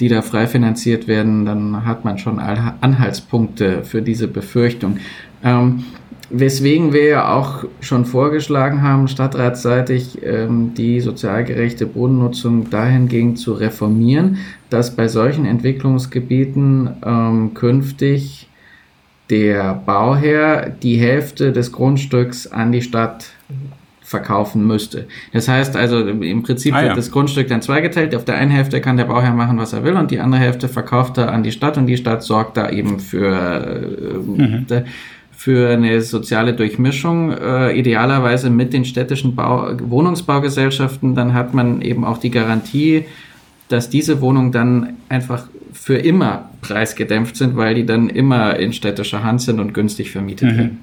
die 0.00 0.08
da 0.08 0.22
frei 0.22 0.46
finanziert 0.46 1.06
werden, 1.06 1.44
dann 1.44 1.84
hat 1.84 2.06
man 2.06 2.16
schon 2.16 2.38
Anhaltspunkte 2.38 3.84
für 3.84 4.00
diese 4.00 4.26
Befürchtung. 4.26 4.98
Ähm, 5.44 5.84
weswegen 6.30 6.94
wir 6.94 7.04
ja 7.04 7.34
auch 7.34 7.64
schon 7.80 8.06
vorgeschlagen 8.06 8.80
haben, 8.80 9.06
stadtratsseitig 9.06 10.22
ähm, 10.22 10.72
die 10.74 11.00
sozial 11.00 11.44
gerechte 11.44 11.86
Bodennutzung 11.86 12.70
dahingehend 12.70 13.38
zu 13.38 13.52
reformieren, 13.52 14.38
dass 14.70 14.96
bei 14.96 15.08
solchen 15.08 15.44
Entwicklungsgebieten 15.44 16.90
ähm, 17.04 17.54
künftig 17.54 18.45
der 19.30 19.74
Bauherr 19.74 20.70
die 20.70 20.96
Hälfte 20.96 21.52
des 21.52 21.72
Grundstücks 21.72 22.46
an 22.46 22.72
die 22.72 22.82
Stadt 22.82 23.26
verkaufen 24.06 24.64
müsste. 24.64 25.08
Das 25.32 25.48
heißt 25.48 25.76
also, 25.76 25.98
im 25.98 26.44
Prinzip 26.44 26.72
ah, 26.74 26.78
wird 26.78 26.90
ja. 26.90 26.94
das 26.94 27.10
Grundstück 27.10 27.48
dann 27.48 27.60
zweigeteilt. 27.60 28.14
Auf 28.14 28.24
der 28.24 28.36
einen 28.36 28.52
Hälfte 28.52 28.80
kann 28.80 28.96
der 28.96 29.06
Bauherr 29.06 29.32
machen, 29.32 29.58
was 29.58 29.72
er 29.72 29.82
will, 29.82 29.94
und 29.94 30.12
die 30.12 30.20
andere 30.20 30.40
Hälfte 30.40 30.68
verkauft 30.68 31.18
er 31.18 31.32
an 31.32 31.42
die 31.42 31.50
Stadt 31.50 31.76
und 31.76 31.86
die 31.86 31.96
Stadt 31.96 32.22
sorgt 32.22 32.56
da 32.56 32.70
eben 32.70 33.00
für, 33.00 33.82
mhm. 34.24 34.66
äh, 34.70 34.82
für 35.32 35.70
eine 35.70 36.00
soziale 36.02 36.54
Durchmischung, 36.54 37.32
äh, 37.32 37.76
idealerweise 37.76 38.48
mit 38.48 38.72
den 38.72 38.84
städtischen 38.84 39.34
Bau 39.34 39.70
Wohnungsbaugesellschaften. 39.80 41.16
Dann 41.16 41.34
hat 41.34 41.52
man 41.52 41.82
eben 41.82 42.04
auch 42.04 42.18
die 42.18 42.30
Garantie, 42.30 43.06
dass 43.68 43.90
diese 43.90 44.20
Wohnungen 44.20 44.52
dann 44.52 44.94
einfach 45.08 45.48
für 45.86 45.98
immer 45.98 46.50
preisgedämpft 46.62 47.36
sind, 47.36 47.54
weil 47.54 47.76
die 47.76 47.86
dann 47.86 48.08
immer 48.08 48.56
in 48.56 48.72
städtischer 48.72 49.22
Hand 49.22 49.40
sind 49.42 49.60
und 49.60 49.72
günstig 49.72 50.10
vermietet 50.10 50.50
mhm. 50.50 50.56
werden. 50.56 50.78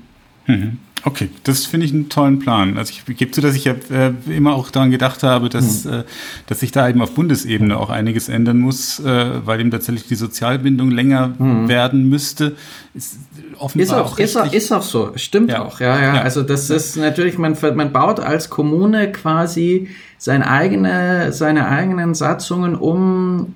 Mhm. 0.48 0.78
Okay, 1.04 1.30
das 1.44 1.66
finde 1.66 1.86
ich 1.86 1.92
einen 1.92 2.08
tollen 2.08 2.40
Plan. 2.40 2.78
Also 2.78 2.94
ich 2.94 3.18
gebe 3.18 3.30
zu, 3.30 3.42
dass 3.42 3.54
ich 3.54 3.66
ja 3.66 3.74
äh, 3.92 4.14
immer 4.34 4.54
auch 4.54 4.72
daran 4.72 4.92
gedacht 4.92 5.24
habe, 5.24 5.50
dass, 5.50 5.84
mhm. 5.84 5.92
äh, 5.92 6.04
dass 6.48 6.62
sich 6.62 6.72
da 6.72 6.88
eben 6.88 7.02
auf 7.02 7.12
Bundesebene 7.16 7.78
auch 7.78 7.90
einiges 7.90 8.30
ändern 8.30 8.60
muss, 8.60 9.02
äh, 9.02 9.46
weil 9.46 9.60
eben 9.60 9.72
tatsächlich 9.72 10.08
die 10.08 10.16
Sozialbindung 10.16 10.90
länger 10.90 11.34
mhm. 11.38 11.68
werden 11.68 12.08
müsste. 12.08 12.56
Ist, 12.94 13.18
offenbar 13.60 13.84
ist 13.84 13.92
auch, 13.92 14.14
auch 14.14 14.20
ist, 14.20 14.38
auch, 14.38 14.54
ist 14.54 14.72
auch 14.72 14.84
so, 14.84 15.12
stimmt 15.18 15.52
ja. 15.52 15.64
auch. 15.64 15.82
Ja, 15.82 16.00
ja, 16.00 16.16
ja. 16.16 16.22
Also 16.22 16.44
das 16.44 16.70
ist 16.70 16.96
natürlich, 16.96 17.38
man, 17.38 17.58
man 17.76 17.92
baut 17.92 18.22
als 18.22 18.50
Kommune 18.50 19.12
quasi 19.12 19.90
seine, 20.18 20.50
eigene, 20.50 21.34
seine 21.34 21.68
eigenen 21.68 22.14
Satzungen 22.14 22.76
um 22.76 23.54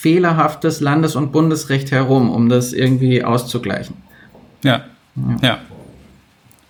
fehlerhaftes 0.00 0.80
Landes- 0.80 1.14
und 1.14 1.30
Bundesrecht 1.30 1.90
herum, 1.90 2.30
um 2.30 2.48
das 2.48 2.72
irgendwie 2.72 3.22
auszugleichen. 3.22 3.96
Ja, 4.64 4.84
ja. 5.14 5.36
ja. 5.42 5.58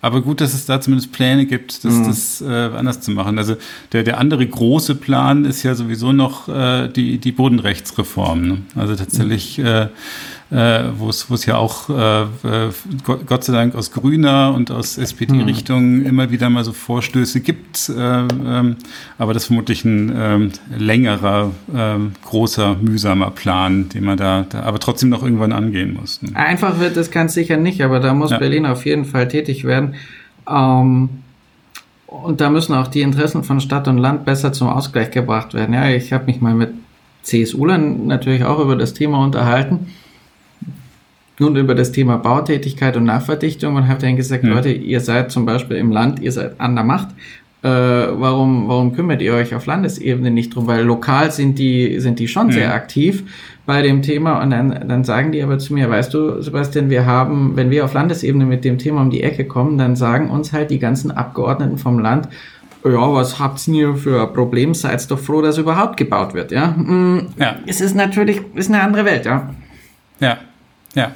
Aber 0.01 0.21
gut, 0.21 0.41
dass 0.41 0.53
es 0.53 0.65
da 0.65 0.81
zumindest 0.81 1.13
Pläne 1.13 1.45
gibt, 1.45 1.85
das, 1.85 1.93
mhm. 1.93 2.07
das 2.07 2.41
äh, 2.41 2.45
anders 2.45 2.99
zu 3.01 3.11
machen. 3.11 3.37
Also 3.37 3.55
der, 3.93 4.03
der 4.03 4.17
andere 4.17 4.45
große 4.45 4.95
Plan 4.95 5.45
ist 5.45 5.63
ja 5.63 5.75
sowieso 5.75 6.11
noch 6.11 6.49
äh, 6.49 6.89
die, 6.89 7.19
die 7.19 7.31
Bodenrechtsreform. 7.31 8.41
Ne? 8.41 8.57
Also 8.75 8.95
tatsächlich 8.95 9.59
äh, 9.59 9.87
äh, 10.51 10.83
wo 10.97 11.09
es 11.09 11.45
ja 11.45 11.55
auch 11.55 11.89
äh, 11.89 12.23
äh 12.23 12.69
Gott 13.05 13.45
sei 13.45 13.53
Dank 13.53 13.73
aus 13.73 13.91
grüner 13.91 14.53
und 14.53 14.69
aus 14.69 14.97
SPD-Richtung 14.97 15.99
mhm. 15.99 16.05
immer 16.05 16.29
wieder 16.29 16.49
mal 16.49 16.65
so 16.65 16.73
Vorstöße 16.73 17.39
gibt, 17.39 17.87
äh, 17.89 17.93
ähm, 17.93 18.75
aber 19.17 19.33
das 19.33 19.43
ist 19.43 19.47
vermutlich 19.47 19.85
ein 19.85 20.13
ähm, 20.13 20.51
längerer, 20.77 21.51
ähm, 21.73 22.11
großer, 22.25 22.75
mühsamer 22.81 23.31
Plan, 23.31 23.87
den 23.89 24.03
man 24.03 24.17
da, 24.17 24.45
da 24.49 24.63
aber 24.63 24.79
trotzdem 24.79 25.07
noch 25.07 25.23
irgendwann 25.23 25.53
angehen 25.53 25.93
muss. 25.93 26.21
Ne? 26.21 26.35
Einfach 26.35 26.79
wird 26.79 26.97
das 26.97 27.11
ganz 27.11 27.33
sicher 27.33 27.55
nicht, 27.55 27.81
aber 27.81 28.01
da 28.01 28.13
muss 28.13 28.31
ja. 28.31 28.37
Berlin 28.37 28.65
auf 28.65 28.85
jeden 28.85 29.05
Fall 29.05 29.29
tätig 29.29 29.63
werden. 29.63 29.95
Ähm, 30.49 31.09
und 32.07 32.41
da 32.41 32.49
müssen 32.49 32.75
auch 32.75 32.87
die 32.87 33.01
Interessen 33.01 33.45
von 33.45 33.61
Stadt 33.61 33.87
und 33.87 33.97
Land 33.97 34.25
besser 34.25 34.51
zum 34.51 34.67
Ausgleich 34.67 35.11
gebracht 35.11 35.53
werden. 35.53 35.73
Ja, 35.73 35.89
ich 35.89 36.11
habe 36.11 36.25
mich 36.25 36.41
mal 36.41 36.53
mit 36.53 36.73
CSU-Lern 37.23 38.05
natürlich 38.07 38.43
auch 38.43 38.59
über 38.59 38.75
das 38.75 38.93
Thema 38.93 39.23
unterhalten 39.23 39.87
nun 41.41 41.55
über 41.57 41.75
das 41.75 41.91
Thema 41.91 42.17
Bautätigkeit 42.17 42.95
und 42.95 43.03
Nachverdichtung 43.03 43.75
und 43.75 43.87
habe 43.87 43.99
dann 43.99 44.15
gesagt, 44.15 44.43
ja. 44.43 44.49
Leute, 44.51 44.69
ihr 44.71 45.01
seid 45.01 45.31
zum 45.31 45.45
Beispiel 45.45 45.77
im 45.77 45.91
Land, 45.91 46.19
ihr 46.19 46.31
seid 46.31 46.59
an 46.61 46.75
der 46.75 46.85
Macht. 46.85 47.09
Äh, 47.63 47.67
warum, 47.67 48.67
warum 48.67 48.93
kümmert 48.93 49.21
ihr 49.21 49.33
euch 49.33 49.53
auf 49.53 49.65
Landesebene 49.65 50.31
nicht 50.31 50.55
drum? 50.55 50.67
Weil 50.67 50.83
lokal 50.83 51.31
sind 51.31 51.59
die, 51.59 51.99
sind 51.99 52.19
die 52.19 52.27
schon 52.27 52.47
ja. 52.47 52.53
sehr 52.53 52.73
aktiv 52.73 53.23
bei 53.65 53.81
dem 53.81 54.01
Thema 54.01 54.41
und 54.41 54.49
dann, 54.51 54.87
dann 54.87 55.03
sagen 55.03 55.31
die 55.31 55.43
aber 55.43 55.59
zu 55.59 55.73
mir, 55.73 55.89
weißt 55.89 56.13
du, 56.13 56.41
Sebastian, 56.41 56.89
wir 56.89 57.05
haben, 57.05 57.55
wenn 57.55 57.69
wir 57.69 57.85
auf 57.85 57.93
Landesebene 57.93 58.45
mit 58.45 58.65
dem 58.65 58.77
Thema 58.77 59.01
um 59.01 59.11
die 59.11 59.21
Ecke 59.21 59.45
kommen, 59.45 59.77
dann 59.77 59.95
sagen 59.95 60.29
uns 60.31 60.53
halt 60.53 60.71
die 60.71 60.79
ganzen 60.79 61.11
Abgeordneten 61.11 61.77
vom 61.77 61.99
Land, 61.99 62.29
ja, 62.83 63.13
was 63.13 63.39
habt 63.39 63.67
ihr 63.67 63.95
für 63.95 64.27
ein 64.27 64.33
Problem? 64.33 64.73
Seid 64.73 65.09
doch 65.11 65.19
froh, 65.19 65.43
dass 65.43 65.59
überhaupt 65.59 65.97
gebaut 65.97 66.33
wird, 66.33 66.51
ja? 66.51 66.69
Mm, 66.69 67.27
ja. 67.37 67.57
Es 67.67 67.79
ist 67.79 67.95
natürlich, 67.95 68.41
ist 68.55 68.69
eine 68.69 68.81
andere 68.81 69.05
Welt, 69.05 69.25
ja. 69.25 69.53
Ja, 70.19 70.37
ja. 70.95 71.11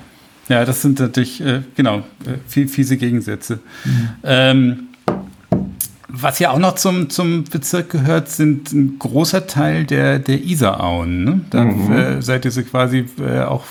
Ja, 0.48 0.64
das 0.64 0.82
sind 0.82 1.00
natürlich, 1.00 1.42
äh, 1.42 1.62
genau, 1.76 2.04
äh, 2.26 2.68
fiese 2.68 2.98
Gegensätze. 2.98 3.60
Mhm. 3.84 4.10
Ähm, 4.24 4.88
was 6.22 6.40
ja 6.40 6.52
auch 6.52 6.60
noch 6.60 6.76
zum, 6.76 7.10
zum 7.10 7.44
Bezirk 7.44 7.90
gehört, 7.90 8.30
sind 8.30 8.72
ein 8.72 8.98
großer 9.00 9.48
Teil 9.48 9.86
der, 9.86 10.20
der 10.20 10.42
Isarauen. 10.44 11.24
Ne? 11.24 11.42
Da 11.50 11.64
mhm. 11.66 11.92
äh, 11.92 12.22
seid 12.22 12.46
ihr 12.46 12.52
so 12.52 12.64
quasi 12.64 13.06
äh, 13.20 13.42
auch 13.42 13.64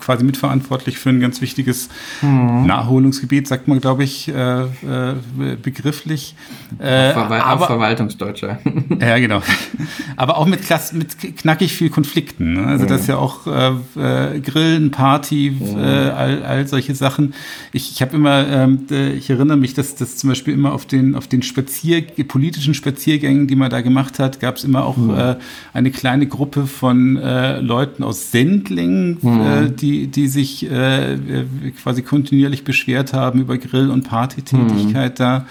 quasi 0.00 0.24
mitverantwortlich 0.24 0.98
für 0.98 1.10
ein 1.10 1.20
ganz 1.20 1.40
wichtiges 1.40 1.88
mhm. 2.22 2.66
Nachholungsgebiet, 2.66 3.46
sagt 3.46 3.68
man, 3.68 3.80
glaube 3.80 4.04
ich, 4.04 4.28
äh, 4.28 4.62
äh 4.62 4.66
begrifflich. 5.62 6.34
Äh, 6.78 7.12
Verwal 7.12 7.40
aber, 7.40 7.66
Verwaltungsdeutscher. 7.66 8.58
ja, 9.00 9.18
genau. 9.18 9.42
Aber 10.16 10.38
auch 10.38 10.46
mit, 10.46 10.62
Klasse, 10.62 10.96
mit 10.96 11.36
knackig 11.36 11.72
viel 11.72 11.90
Konflikten. 11.90 12.54
Ne? 12.54 12.66
Also 12.66 12.84
mhm. 12.84 12.88
das 12.88 13.02
ist 13.02 13.06
ja 13.08 13.16
auch 13.16 13.46
äh, 13.46 13.70
äh, 13.96 14.40
Grillen, 14.40 14.90
Party, 14.90 15.56
mhm. 15.58 15.76
all, 15.76 16.42
all 16.44 16.66
solche 16.66 16.94
Sachen. 16.94 17.34
Ich, 17.72 17.92
ich 17.92 18.00
habe 18.02 18.16
immer, 18.16 18.46
ähm, 18.48 18.86
ich 18.90 19.28
erinnere 19.28 19.56
mich, 19.56 19.74
dass 19.74 19.94
das 19.96 20.16
zum 20.16 20.30
Beispiel 20.30 20.54
immer 20.54 20.72
auf 20.72 20.86
den, 20.86 21.14
auf 21.14 21.26
den 21.26 21.42
Spazier 21.42 21.89
Spazier, 21.90 22.24
politischen 22.24 22.74
Spaziergängen, 22.74 23.46
die 23.46 23.56
man 23.56 23.70
da 23.70 23.80
gemacht 23.80 24.18
hat, 24.18 24.40
gab 24.40 24.56
es 24.56 24.64
immer 24.64 24.84
auch 24.84 24.96
mhm. 24.96 25.14
äh, 25.14 25.36
eine 25.72 25.90
kleine 25.90 26.26
Gruppe 26.26 26.66
von 26.66 27.16
äh, 27.16 27.60
Leuten 27.60 28.02
aus 28.02 28.30
Sendling, 28.30 29.18
mhm. 29.20 29.40
äh, 29.40 29.70
die, 29.70 30.06
die 30.06 30.28
sich 30.28 30.70
äh, 30.70 31.18
quasi 31.82 32.02
kontinuierlich 32.02 32.64
beschwert 32.64 33.12
haben 33.12 33.40
über 33.40 33.58
Grill- 33.58 33.90
und 33.90 34.08
Partytätigkeit 34.08 35.12
mhm. 35.12 35.22
da. 35.22 35.46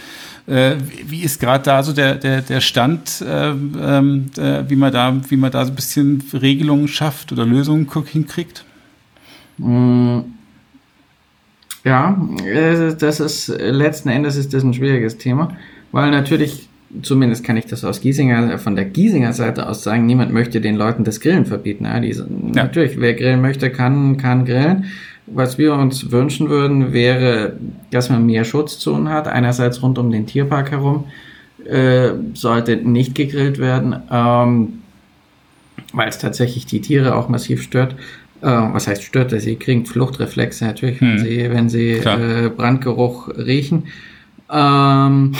Äh, 0.48 0.78
wie 1.06 1.22
ist 1.22 1.40
gerade 1.40 1.64
da 1.64 1.84
so 1.84 1.94
der, 1.94 2.16
der, 2.16 2.42
der 2.42 2.62
Stand, 2.62 3.22
äh, 3.22 3.50
ähm, 3.50 4.26
wie, 4.36 4.76
man 4.76 4.92
da, 4.92 5.16
wie 5.30 5.38
man 5.38 5.52
da 5.52 5.64
so 5.66 5.72
ein 5.72 5.76
bisschen 5.76 6.24
Regelungen 6.34 6.88
schafft 6.88 7.32
oder 7.32 7.46
Lösungen 7.46 7.88
hinkriegt? 8.06 8.66
Mhm. 9.58 10.24
Ja, 11.84 12.22
das 13.00 13.20
ist 13.22 13.48
letzten 13.48 14.10
Endes 14.10 14.36
ist 14.36 14.54
das 14.54 14.64
ein 14.64 14.74
schwieriges 14.74 15.18
Thema. 15.18 15.56
Weil 15.92 16.12
natürlich, 16.12 16.70
zumindest 17.02 17.44
kann 17.44 17.58
ich 17.58 17.66
das 17.66 17.84
aus 17.84 18.02
Giesinger, 18.02 18.58
von 18.60 18.76
der 18.76 18.86
Giesinger 18.86 19.34
Seite 19.34 19.68
aus 19.68 19.84
sagen, 19.84 20.06
niemand 20.06 20.32
möchte 20.32 20.62
den 20.62 20.76
Leuten 20.76 21.04
das 21.04 21.20
Grillen 21.20 21.46
verbieten. 21.46 21.86
Ja, 21.86 22.00
diese, 22.00 22.24
ja. 22.24 22.64
Natürlich, 22.64 23.00
wer 23.00 23.14
grillen 23.14 23.42
möchte, 23.42 23.72
kann, 23.72 24.18
kann 24.18 24.46
grillen. 24.46 24.86
Was 25.28 25.58
wir 25.58 25.74
uns 25.74 26.12
wünschen 26.12 26.50
würden, 26.50 26.92
wäre, 26.92 27.58
dass 27.92 28.10
man 28.10 28.26
mehr 28.26 28.44
Schutzzonen 28.44 29.10
hat. 29.10 29.28
Einerseits 29.28 29.82
rund 29.84 30.00
um 30.00 30.12
den 30.12 30.26
Tierpark 30.26 30.72
herum 30.72 31.06
äh, 31.66 32.12
sollte 32.34 32.78
nicht 32.78 33.14
gegrillt 33.16 33.60
werden, 33.60 33.96
ähm, 34.12 34.80
weil 35.94 36.10
es 36.10 36.18
tatsächlich 36.18 36.66
die 36.66 36.82
Tiere 36.82 37.16
auch 37.16 37.30
massiv 37.30 37.62
stört. 37.62 37.96
Äh, 38.42 38.48
was 38.48 38.88
heißt 38.88 39.04
stört? 39.04 39.32
Sie 39.40 39.56
kriegen 39.56 39.86
Fluchtreflexe 39.86 40.66
natürlich, 40.66 41.00
hm. 41.00 41.10
wenn 41.10 41.20
sie, 41.20 41.50
wenn 41.52 41.70
sie 41.70 41.92
äh, 41.92 42.50
Brandgeruch 42.50 43.30
riechen. 43.38 43.84
Ähm, 44.52 45.34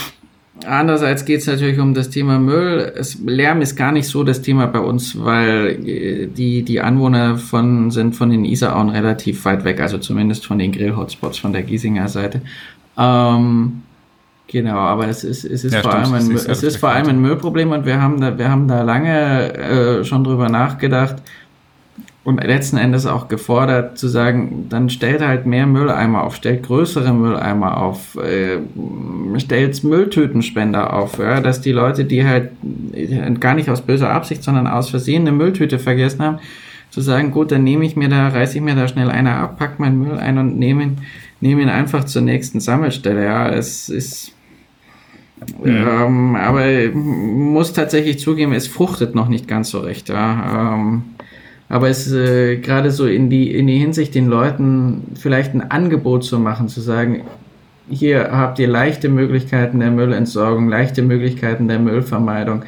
Andererseits 0.66 1.26
geht 1.26 1.40
es 1.40 1.48
natürlich 1.48 1.80
um 1.80 1.94
das 1.94 2.10
Thema 2.10 2.38
Müll. 2.38 2.92
Es, 2.96 3.20
Lärm 3.26 3.62
ist 3.62 3.76
gar 3.76 3.92
nicht 3.92 4.08
so 4.08 4.24
das 4.24 4.42
Thema 4.42 4.68
bei 4.68 4.80
uns, 4.80 5.24
weil 5.24 5.80
äh, 5.86 6.28
die, 6.28 6.64
die 6.64 6.82
Anwohner 6.82 7.38
von, 7.38 7.92
sind 7.92 8.16
von 8.16 8.30
den 8.30 8.46
Isarauen 8.46 8.90
relativ 8.90 9.46
weit 9.46 9.64
weg, 9.64 9.80
also 9.80 9.98
zumindest 9.98 10.46
von 10.46 10.60
den 10.60 10.72
Grill-Hotspots 10.72 11.38
von 11.38 11.54
der 11.54 11.64
Giesinger 11.64 12.08
Seite. 12.08 12.42
Ähm, 12.98 13.84
genau, 14.48 14.78
aber 14.78 15.08
es 15.08 15.24
ist, 15.24 15.46
es 15.46 15.64
ist, 15.64 15.74
ja, 15.74 15.82
vor, 15.82 15.92
stimmt, 15.92 16.14
allem 16.14 16.30
ein, 16.30 16.36
es 16.36 16.64
ist 16.64 16.78
vor 16.78 16.90
allem 16.90 17.08
ein 17.08 17.22
Müllproblem 17.22 17.72
und 17.72 17.86
wir 17.86 18.02
haben 18.02 18.20
da, 18.20 18.38
wir 18.38 18.50
haben 18.50 18.68
da 18.68 18.82
lange 18.82 19.54
äh, 19.54 20.04
schon 20.04 20.24
drüber 20.24 20.50
nachgedacht, 20.50 21.18
und 22.30 22.44
letzten 22.44 22.78
Endes 22.78 23.08
auch 23.08 23.28
gefordert 23.28 23.98
zu 23.98 24.08
sagen, 24.08 24.68
dann 24.70 24.92
stellt 24.92 25.26
halt 25.26 25.48
mehr 25.48 25.66
Mülleimer 25.66 26.24
auf, 26.24 26.36
stellt 26.36 26.62
größere 26.62 27.12
Mülleimer 27.12 27.78
auf, 27.78 28.18
äh, 28.18 28.60
stellt 29.40 29.84
Mülltütenspender 29.84 30.94
auf, 30.94 31.18
ja, 31.18 31.42
dass 31.42 31.60
die 31.62 31.72
Leute, 31.72 32.06
die 32.06 32.24
halt 32.28 32.52
gar 33.40 33.56
nicht 33.56 33.68
aus 33.68 33.82
böser 33.82 34.12
Absicht, 34.12 34.44
sondern 34.44 34.68
aus 34.68 34.92
Versehen 34.92 35.24
eine 35.24 35.32
Mülltüte 35.32 35.80
vergessen 35.80 36.22
haben, 36.22 36.38
zu 36.92 37.02
sagen, 37.02 37.32
gut, 37.32 37.52
dann 37.52 37.64
nehme 37.64 37.84
ich 37.84 37.96
mir 37.96 38.10
da, 38.10 38.28
reiße 38.28 38.58
ich 38.58 38.64
mir 38.64 38.76
da 38.76 38.88
schnell 38.88 39.10
einer 39.10 39.38
ab, 39.38 39.58
pack 39.58 39.80
meinen 39.80 39.98
Müll 39.98 40.20
ein 40.20 40.38
und 40.38 40.60
nehme 40.60 40.84
ihn, 40.84 40.98
nehme 41.42 41.64
ihn 41.64 41.70
einfach 41.70 42.04
zur 42.04 42.22
nächsten 42.22 42.60
Sammelstelle. 42.60 43.26
Ja, 43.26 43.50
es 43.50 43.90
ist, 43.90 44.34
ja. 45.66 46.06
Ähm, 46.06 46.36
aber 46.36 46.92
muss 46.94 47.74
tatsächlich 47.74 48.20
zugeben, 48.20 48.54
es 48.54 48.68
fruchtet 48.68 49.16
noch 49.16 49.30
nicht 49.30 49.48
ganz 49.48 49.72
so 49.72 49.80
recht. 49.80 50.10
Ja. 50.10 50.76
Ähm, 50.76 51.04
aber 51.70 51.88
es 51.88 52.12
äh, 52.12 52.58
gerade 52.58 52.92
so 52.92 53.06
in 53.06 53.30
die, 53.30 53.56
in 53.56 53.68
die 53.68 53.78
Hinsicht, 53.78 54.16
den 54.16 54.28
Leuten 54.28 55.04
vielleicht 55.16 55.54
ein 55.54 55.70
Angebot 55.70 56.24
zu 56.24 56.40
machen, 56.40 56.68
zu 56.68 56.82
sagen, 56.82 57.22
hier 57.90 58.30
habt 58.32 58.60
ihr 58.60 58.68
leichte 58.68 59.08
Möglichkeiten 59.08 59.80
der 59.80 59.92
Müllentsorgung, 59.92 60.68
leichte 60.68 61.04
Möglichkeiten 61.04 61.68
der 61.68 61.80
Müllvermeidung. 61.80 62.64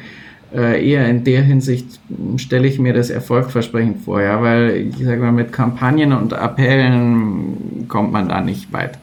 Äh, 0.54 0.88
eher 0.88 1.08
in 1.08 1.24
der 1.24 1.42
Hinsicht 1.42 2.00
stelle 2.36 2.68
ich 2.68 2.78
mir 2.78 2.92
das 2.92 3.10
erfolgversprechend 3.10 4.02
vor, 4.04 4.20
ja, 4.20 4.40
weil 4.42 4.88
ich 4.90 5.04
sage 5.04 5.20
mal, 5.20 5.32
mit 5.32 5.52
Kampagnen 5.52 6.12
und 6.12 6.34
Appellen 6.34 7.86
kommt 7.88 8.12
man 8.12 8.28
da 8.28 8.40
nicht 8.40 8.72
weit. 8.72 8.98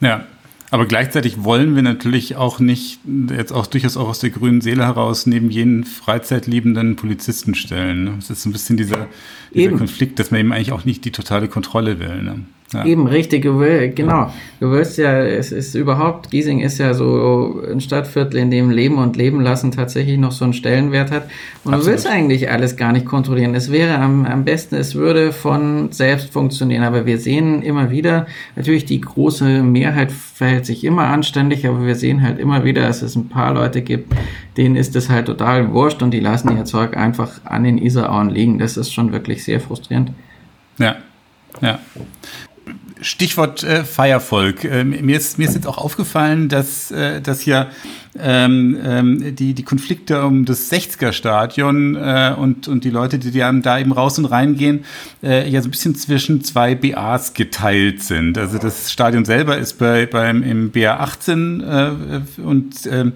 Ja, 0.00 0.24
aber 0.72 0.86
gleichzeitig 0.86 1.44
wollen 1.44 1.76
wir 1.76 1.82
natürlich 1.82 2.36
auch 2.36 2.58
nicht, 2.58 3.00
jetzt 3.28 3.52
auch 3.52 3.66
durchaus 3.66 3.98
auch 3.98 4.08
aus 4.08 4.20
der 4.20 4.30
grünen 4.30 4.62
Seele 4.62 4.84
heraus, 4.86 5.26
neben 5.26 5.50
jenen 5.50 5.84
freizeitliebenden 5.84 6.96
Polizisten 6.96 7.54
stellen. 7.54 8.04
Ne? 8.04 8.14
Es 8.18 8.30
ist 8.30 8.46
ein 8.46 8.52
bisschen 8.52 8.78
dieser, 8.78 9.08
dieser 9.52 9.76
Konflikt, 9.76 10.18
dass 10.18 10.30
man 10.30 10.40
eben 10.40 10.50
eigentlich 10.50 10.72
auch 10.72 10.86
nicht 10.86 11.04
die 11.04 11.12
totale 11.12 11.48
Kontrolle 11.48 12.00
will. 12.00 12.22
Ne? 12.22 12.40
Ja. 12.72 12.84
Eben, 12.84 13.06
richtig, 13.06 13.42
genau. 13.42 14.32
Du 14.60 14.70
willst 14.70 14.96
ja, 14.96 15.20
es 15.22 15.52
ist 15.52 15.74
überhaupt, 15.74 16.30
Giesing 16.30 16.60
ist 16.60 16.78
ja 16.78 16.94
so 16.94 17.60
ein 17.70 17.80
Stadtviertel, 17.80 18.38
in 18.38 18.50
dem 18.50 18.70
Leben 18.70 18.98
und 18.98 19.16
Leben 19.16 19.40
lassen 19.40 19.72
tatsächlich 19.72 20.18
noch 20.18 20.32
so 20.32 20.44
einen 20.44 20.54
Stellenwert 20.54 21.10
hat. 21.10 21.24
Und 21.64 21.74
Absolut. 21.74 21.80
du 21.80 21.90
willst 21.90 22.06
eigentlich 22.06 22.50
alles 22.50 22.76
gar 22.76 22.92
nicht 22.92 23.04
kontrollieren. 23.04 23.54
Es 23.54 23.70
wäre 23.70 23.98
am, 23.98 24.24
am 24.24 24.44
besten, 24.44 24.76
es 24.76 24.94
würde 24.94 25.32
von 25.32 25.92
selbst 25.92 26.32
funktionieren. 26.32 26.82
Aber 26.82 27.04
wir 27.04 27.18
sehen 27.18 27.62
immer 27.62 27.90
wieder, 27.90 28.26
natürlich 28.56 28.86
die 28.86 29.00
große 29.00 29.62
Mehrheit 29.62 30.10
verhält 30.10 30.64
sich 30.64 30.84
immer 30.84 31.04
anständig, 31.04 31.66
aber 31.66 31.86
wir 31.86 31.94
sehen 31.94 32.22
halt 32.22 32.38
immer 32.38 32.64
wieder, 32.64 32.82
dass 32.82 33.02
es 33.02 33.16
ein 33.16 33.28
paar 33.28 33.52
Leute 33.52 33.82
gibt, 33.82 34.14
denen 34.56 34.76
ist 34.76 34.96
es 34.96 35.10
halt 35.10 35.26
total 35.26 35.72
wurscht 35.72 36.02
und 36.02 36.12
die 36.12 36.20
lassen 36.20 36.56
ihr 36.56 36.64
Zeug 36.64 36.96
einfach 36.96 37.40
an 37.44 37.64
den 37.64 37.78
Isarauen 37.78 38.30
liegen. 38.30 38.58
Das 38.58 38.76
ist 38.76 38.92
schon 38.92 39.12
wirklich 39.12 39.44
sehr 39.44 39.60
frustrierend. 39.60 40.12
Ja, 40.78 40.96
ja. 41.60 41.78
Stichwort 43.02 43.62
äh, 43.62 43.84
Feiervolk. 43.84 44.64
Äh, 44.64 44.84
mir, 44.84 45.16
ist, 45.16 45.38
mir 45.38 45.48
ist 45.48 45.54
jetzt 45.54 45.66
auch 45.66 45.78
aufgefallen, 45.78 46.48
dass, 46.48 46.90
äh, 46.90 47.20
dass 47.20 47.44
ja 47.44 47.70
ähm, 48.18 48.76
ähm, 48.84 49.34
die, 49.36 49.54
die 49.54 49.62
Konflikte 49.62 50.24
um 50.24 50.44
das 50.44 50.70
60er-Stadion 50.70 51.96
äh, 51.96 52.34
und, 52.36 52.68
und 52.68 52.84
die 52.84 52.90
Leute, 52.90 53.18
die 53.18 53.30
da 53.30 53.78
eben 53.78 53.92
raus 53.92 54.18
und 54.18 54.26
reingehen, 54.26 54.84
äh, 55.22 55.48
ja 55.48 55.62
so 55.62 55.68
ein 55.68 55.70
bisschen 55.70 55.94
zwischen 55.94 56.44
zwei 56.44 56.74
BAs 56.74 57.32
geteilt 57.32 58.02
sind. 58.02 58.36
Also 58.36 58.58
das 58.58 58.92
Stadion 58.92 59.24
selber 59.24 59.56
ist 59.56 59.78
bei, 59.78 60.06
beim, 60.06 60.42
im 60.42 60.70
BA 60.70 60.98
18 60.98 61.60
äh, 61.60 62.40
und 62.42 62.86
äh, 62.86 63.12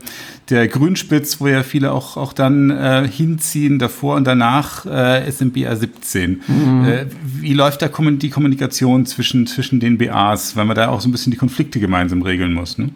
der 0.48 0.68
Grünspitz, 0.68 1.40
wo 1.40 1.48
ja 1.48 1.62
viele 1.62 1.92
auch, 1.92 2.16
auch 2.16 2.32
dann 2.32 2.70
äh, 2.70 3.06
hinziehen, 3.06 3.78
davor 3.78 4.16
und 4.16 4.24
danach 4.24 4.86
äh, 4.86 5.28
ist 5.28 5.42
im 5.42 5.52
BA 5.52 5.76
17. 5.76 6.42
Mhm. 6.46 6.84
Äh, 6.84 7.06
wie 7.22 7.52
läuft 7.52 7.82
da 7.82 7.88
die 7.88 8.30
Kommunikation 8.30 9.04
zwischen, 9.04 9.46
zwischen 9.46 9.80
den 9.80 9.98
BAs, 9.98 10.56
weil 10.56 10.64
man 10.64 10.76
da 10.76 10.88
auch 10.88 11.00
so 11.00 11.08
ein 11.08 11.12
bisschen 11.12 11.32
die 11.32 11.36
Konflikte 11.36 11.80
gemeinsam 11.80 12.22
regeln 12.22 12.52
muss? 12.52 12.78
Ne? 12.78 12.90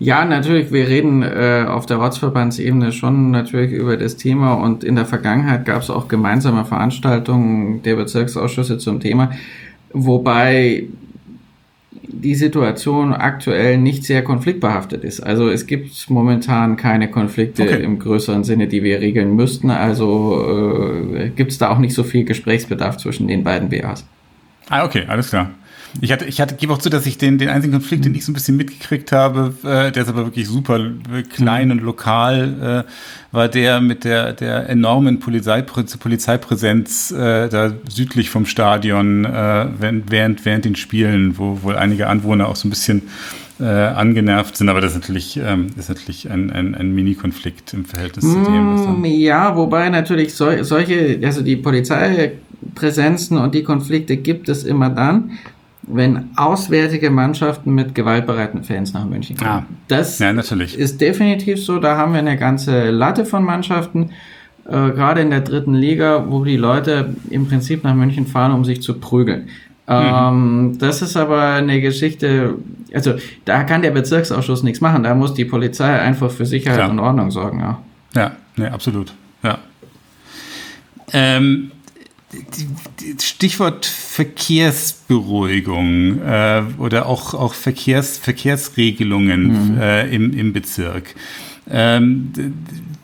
Ja, 0.00 0.24
natürlich, 0.24 0.72
wir 0.72 0.86
reden 0.86 1.22
äh, 1.22 1.64
auf 1.68 1.86
der 1.86 1.98
Ortsverbandsebene 1.98 2.92
schon 2.92 3.32
natürlich 3.32 3.72
über 3.72 3.96
das 3.96 4.16
Thema 4.16 4.54
und 4.54 4.84
in 4.84 4.94
der 4.94 5.06
Vergangenheit 5.06 5.64
gab 5.64 5.82
es 5.82 5.90
auch 5.90 6.06
gemeinsame 6.06 6.64
Veranstaltungen 6.64 7.82
der 7.82 7.96
Bezirksausschüsse 7.96 8.78
zum 8.78 9.00
Thema, 9.00 9.32
wobei 9.92 10.84
die 12.10 12.36
Situation 12.36 13.12
aktuell 13.12 13.76
nicht 13.78 14.04
sehr 14.04 14.22
konfliktbehaftet 14.22 15.04
ist. 15.04 15.20
Also 15.20 15.48
es 15.48 15.66
gibt 15.66 16.08
momentan 16.08 16.76
keine 16.76 17.10
Konflikte 17.10 17.64
okay. 17.64 17.82
im 17.82 17.98
größeren 17.98 18.44
Sinne, 18.44 18.68
die 18.68 18.82
wir 18.82 19.00
regeln 19.00 19.34
müssten. 19.36 19.70
Also 19.70 21.12
äh, 21.16 21.30
gibt 21.30 21.52
es 21.52 21.58
da 21.58 21.70
auch 21.70 21.78
nicht 21.78 21.94
so 21.94 22.04
viel 22.04 22.24
Gesprächsbedarf 22.24 22.96
zwischen 22.96 23.28
den 23.28 23.44
beiden 23.44 23.68
BAs. 23.68 24.06
Ah, 24.68 24.84
okay, 24.84 25.04
alles 25.08 25.28
klar. 25.28 25.50
Ich 26.00 26.12
hatte, 26.12 26.26
ich 26.26 26.40
hatte, 26.40 26.54
gebe 26.54 26.72
auch 26.72 26.78
zu, 26.78 26.90
dass 26.90 27.06
ich 27.06 27.18
den, 27.18 27.38
den 27.38 27.48
einzigen 27.48 27.72
Konflikt, 27.72 28.04
den 28.04 28.14
ich 28.14 28.24
so 28.24 28.30
ein 28.30 28.34
bisschen 28.34 28.56
mitgekriegt 28.56 29.10
habe, 29.10 29.54
äh, 29.62 29.90
der 29.90 30.02
ist 30.02 30.08
aber 30.08 30.26
wirklich 30.26 30.46
super 30.46 30.78
klein 31.34 31.70
und 31.70 31.80
lokal, 31.80 32.84
äh, 32.86 33.34
war 33.34 33.48
der 33.48 33.80
mit 33.80 34.04
der, 34.04 34.34
der 34.34 34.68
enormen 34.68 35.18
Polizei, 35.18 35.62
Polizeipräsenz 35.62 37.10
äh, 37.10 37.48
da 37.48 37.72
südlich 37.88 38.30
vom 38.30 38.46
Stadion 38.46 39.24
äh, 39.24 39.66
während, 39.78 40.10
während, 40.10 40.44
während 40.44 40.64
den 40.66 40.76
Spielen, 40.76 41.38
wo 41.38 41.62
wohl 41.62 41.76
einige 41.76 42.08
Anwohner 42.08 42.48
auch 42.48 42.56
so 42.56 42.68
ein 42.68 42.70
bisschen 42.70 43.02
äh, 43.60 43.64
angenervt 43.64 44.56
sind, 44.56 44.68
aber 44.68 44.80
das 44.80 44.92
ist 44.92 45.00
natürlich, 45.00 45.40
ähm, 45.42 45.68
ist 45.76 45.88
natürlich 45.88 46.30
ein, 46.30 46.50
ein, 46.50 46.74
ein 46.74 46.94
Mini-Konflikt 46.94 47.74
im 47.74 47.84
Verhältnis 47.84 48.24
zu 48.24 48.44
dem. 48.44 49.00
Mm, 49.00 49.04
ja, 49.04 49.56
wobei 49.56 49.88
natürlich 49.88 50.34
sol 50.34 50.62
solche, 50.64 51.18
also 51.24 51.42
die 51.42 51.56
Polizeipräsenzen 51.56 53.36
und 53.38 53.54
die 53.54 53.64
Konflikte 53.64 54.16
gibt 54.16 54.48
es 54.48 54.64
immer 54.64 54.90
dann, 54.90 55.32
wenn 55.82 56.30
auswärtige 56.36 57.10
Mannschaften 57.10 57.74
mit 57.74 57.94
gewaltbereiten 57.94 58.62
Fans 58.62 58.92
nach 58.92 59.06
München 59.06 59.36
kommen. 59.36 59.50
Ah, 59.50 59.66
das 59.88 60.18
ja, 60.18 60.30
ist 60.30 61.00
definitiv 61.00 61.64
so. 61.64 61.78
Da 61.78 61.96
haben 61.96 62.12
wir 62.12 62.20
eine 62.20 62.36
ganze 62.36 62.90
Latte 62.90 63.24
von 63.24 63.42
Mannschaften, 63.42 64.10
äh, 64.66 64.70
gerade 64.70 65.22
in 65.22 65.30
der 65.30 65.40
dritten 65.40 65.74
Liga, 65.74 66.26
wo 66.28 66.44
die 66.44 66.56
Leute 66.56 67.14
im 67.30 67.48
Prinzip 67.48 67.84
nach 67.84 67.94
München 67.94 68.26
fahren, 68.26 68.52
um 68.52 68.64
sich 68.64 68.82
zu 68.82 68.94
prügeln. 69.00 69.48
Ähm, 69.88 70.66
mhm. 70.66 70.78
das 70.78 71.00
ist 71.00 71.16
aber 71.16 71.54
eine 71.54 71.80
Geschichte, 71.80 72.56
also 72.92 73.14
da 73.46 73.64
kann 73.64 73.80
der 73.80 73.90
Bezirksausschuss 73.90 74.62
nichts 74.62 74.82
machen. 74.82 75.02
Da 75.02 75.14
muss 75.14 75.32
die 75.32 75.46
Polizei 75.46 75.98
einfach 75.98 76.30
für 76.30 76.44
Sicherheit 76.44 76.76
Klar. 76.76 76.90
und 76.90 76.98
Ordnung 76.98 77.30
sorgen. 77.30 77.60
Ja, 77.60 77.82
ja 78.14 78.32
nee, 78.56 78.66
absolut. 78.66 79.14
Ja. 79.42 79.56
Ähm, 81.12 81.70
Stichwort 83.18 83.86
Verkehrsberuhigung 83.86 86.20
äh, 86.20 86.64
oder 86.76 87.06
auch, 87.06 87.32
auch 87.32 87.54
Verkehrs, 87.54 88.18
Verkehrsregelungen 88.18 89.74
mhm. 89.74 89.80
äh, 89.80 90.06
im, 90.14 90.36
im 90.36 90.52
Bezirk. 90.52 91.14
Ähm, 91.70 92.32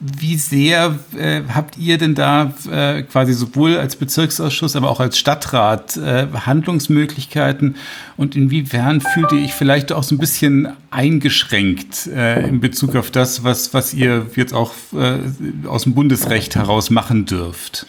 wie 0.05 0.37
sehr 0.37 0.99
äh, 1.17 1.43
habt 1.55 1.79
ihr 1.79 1.97
denn 1.97 2.15
da 2.15 2.53
äh, 2.71 3.03
quasi 3.03 3.33
sowohl 3.33 3.79
als 3.79 3.97
Bezirksausschuss, 3.97 4.77
aber 4.77 4.91
auch 4.91 5.01
als 5.01 5.19
Stadtrat 5.19 5.97
äh, 5.97 6.27
Handlungsmöglichkeiten 6.35 7.77
und 8.19 8.37
inwiefern 8.37 9.01
fühlt 9.01 9.33
ihr 9.33 9.45
euch 9.45 9.55
vielleicht 9.55 9.93
auch 9.93 10.03
so 10.03 10.15
ein 10.15 10.19
bisschen 10.19 10.69
eingeschränkt 10.91 12.07
äh, 12.09 12.47
in 12.47 12.61
Bezug 12.61 12.97
auf 12.97 13.11
das, 13.11 13.45
was, 13.45 13.73
was 13.73 13.95
ihr 13.95 14.27
jetzt 14.37 14.53
auch 14.53 14.73
äh, 14.93 15.19
aus 15.67 15.85
dem 15.85 15.95
Bundesrecht 15.95 16.55
heraus 16.55 16.91
machen 16.91 17.25
dürft? 17.25 17.87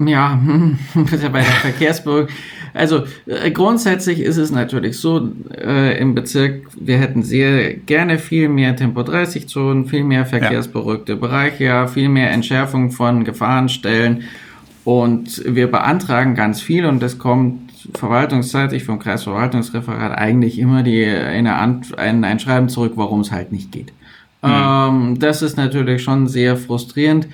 Ja, 0.06 0.40
bei 0.94 1.40
der 1.40 1.44
Verkehrsberuhigung. 1.44 2.28
Also 2.72 3.02
äh, 3.26 3.50
grundsätzlich 3.50 4.20
ist 4.20 4.36
es 4.36 4.50
natürlich 4.50 4.98
so, 4.98 5.30
äh, 5.56 5.98
im 5.98 6.14
Bezirk, 6.14 6.62
wir 6.78 6.98
hätten 6.98 7.22
sehr 7.22 7.74
gerne 7.74 8.18
viel 8.18 8.48
mehr 8.48 8.76
Tempo-30-Zonen, 8.76 9.86
viel 9.86 10.04
mehr 10.04 10.24
verkehrsberuhigte 10.24 11.12
ja. 11.12 11.18
Bereiche, 11.18 11.64
ja, 11.64 11.86
viel 11.86 12.08
mehr 12.08 12.30
Entschärfung 12.30 12.92
von 12.92 13.24
Gefahrenstellen. 13.24 14.22
Und 14.84 15.42
wir 15.46 15.70
beantragen 15.70 16.34
ganz 16.34 16.60
viel 16.62 16.86
und 16.86 17.02
das 17.02 17.18
kommt 17.18 17.70
verwaltungsseitig 17.94 18.84
vom 18.84 18.98
Kreisverwaltungsreferat 18.98 20.16
eigentlich 20.16 20.58
immer 20.58 20.82
die, 20.82 21.04
eine 21.04 21.56
Ant 21.56 21.98
ein, 21.98 22.24
ein 22.24 22.38
Schreiben 22.38 22.68
zurück, 22.68 22.92
warum 22.94 23.20
es 23.20 23.32
halt 23.32 23.52
nicht 23.52 23.72
geht. 23.72 23.92
Mhm. 24.42 24.50
Ähm, 24.50 25.18
das 25.18 25.42
ist 25.42 25.56
natürlich 25.56 26.02
schon 26.02 26.28
sehr 26.28 26.56
frustrierend. 26.56 27.28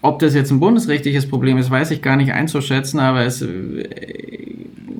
Ob 0.00 0.18
das 0.20 0.34
jetzt 0.34 0.50
ein 0.50 0.60
bundesrechtliches 0.60 1.28
Problem 1.28 1.58
ist, 1.58 1.70
weiß 1.70 1.90
ich 1.90 2.02
gar 2.02 2.16
nicht 2.16 2.32
einzuschätzen, 2.32 3.00
aber 3.00 3.24
es, 3.24 3.44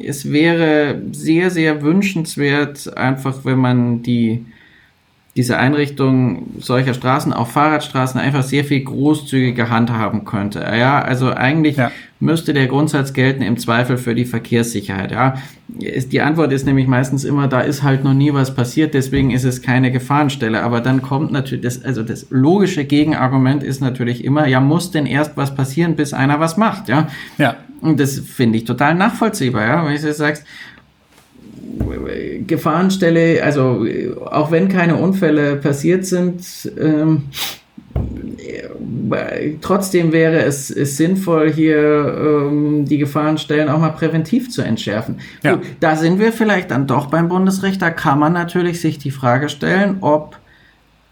es 0.01 0.33
wäre 0.33 1.01
sehr, 1.13 1.51
sehr 1.51 1.83
wünschenswert, 1.83 2.97
einfach 2.97 3.45
wenn 3.45 3.59
man 3.59 4.03
die, 4.03 4.45
diese 5.35 5.57
Einrichtung 5.57 6.47
solcher 6.59 6.93
Straßen, 6.93 7.33
auch 7.33 7.47
Fahrradstraßen, 7.47 8.21
einfach 8.21 8.43
sehr 8.43 8.65
viel 8.65 8.85
großzügiger 8.85 9.71
handhaben 9.71 10.27
könnte. 10.27 10.61
Ja, 10.61 11.01
also 11.01 11.33
eigentlich 11.33 11.79
ja. 11.79 11.91
müsste 12.21 12.53
der 12.53 12.67
Grundsatz 12.67 13.15
gelten 13.15 13.41
im 13.41 13.57
Zweifel 13.57 13.97
für 13.97 14.15
die 14.15 14.27
Verkehrssicherheit. 14.27 15.11
Ja, 15.11 15.37
die 15.69 16.21
Antwort 16.21 16.53
ist 16.53 16.67
nämlich 16.67 16.87
meistens 16.87 17.25
immer, 17.25 17.49
da 17.49 17.63
ist 17.63 17.83
halt 17.83 18.05
noch 18.05 18.13
nie 18.13 18.35
was 18.35 18.55
passiert, 18.55 18.93
deswegen 18.93 19.31
ist 19.31 19.45
es 19.45 19.63
keine 19.63 19.91
Gefahrenstelle. 19.91 20.63
Aber 20.63 20.83
dann 20.83 21.01
kommt 21.01 21.33
natürlich 21.33 21.65
das, 21.65 21.83
also 21.83 22.03
das 22.03 22.27
logische 22.29 22.85
Gegenargument 22.85 23.63
ist 23.63 23.81
natürlich 23.81 24.25
immer, 24.27 24.47
ja, 24.47 24.61
muss 24.61 24.91
denn 24.91 25.07
erst 25.07 25.39
was 25.39 25.55
passieren, 25.55 25.97
bis 25.97 26.13
einer 26.13 26.41
was 26.41 26.59
macht, 26.59 26.91
ja? 26.91 27.09
Ja. 27.39 27.57
Und 27.81 27.99
das 27.99 28.19
finde 28.19 28.59
ich 28.59 28.65
total 28.65 28.95
nachvollziehbar, 28.95 29.67
ja, 29.67 29.87
wenn 29.87 30.01
du 30.01 30.13
sagst, 30.13 30.45
Gefahrenstelle, 32.47 33.43
also 33.43 33.85
auch 34.27 34.51
wenn 34.51 34.69
keine 34.69 34.97
Unfälle 34.97 35.57
passiert 35.57 36.05
sind, 36.05 36.43
ähm, 36.79 37.25
trotzdem 39.61 40.13
wäre 40.13 40.43
es, 40.43 40.71
es 40.71 40.97
sinnvoll, 40.97 41.53
hier 41.53 42.49
ähm, 42.49 42.85
die 42.85 42.99
Gefahrenstellen 42.99 43.69
auch 43.69 43.79
mal 43.79 43.91
präventiv 43.91 44.51
zu 44.51 44.63
entschärfen. 44.63 45.17
Ja. 45.43 45.55
Gut, 45.55 45.67
da 45.81 45.97
sind 45.97 46.19
wir 46.19 46.33
vielleicht 46.33 46.71
dann 46.71 46.87
doch 46.87 47.07
beim 47.07 47.29
Bundesrecht. 47.29 47.81
Da 47.83 47.91
kann 47.91 48.19
man 48.19 48.33
natürlich 48.33 48.81
sich 48.81 48.99
die 48.99 49.11
Frage 49.11 49.49
stellen, 49.49 49.99
ob 50.01 50.39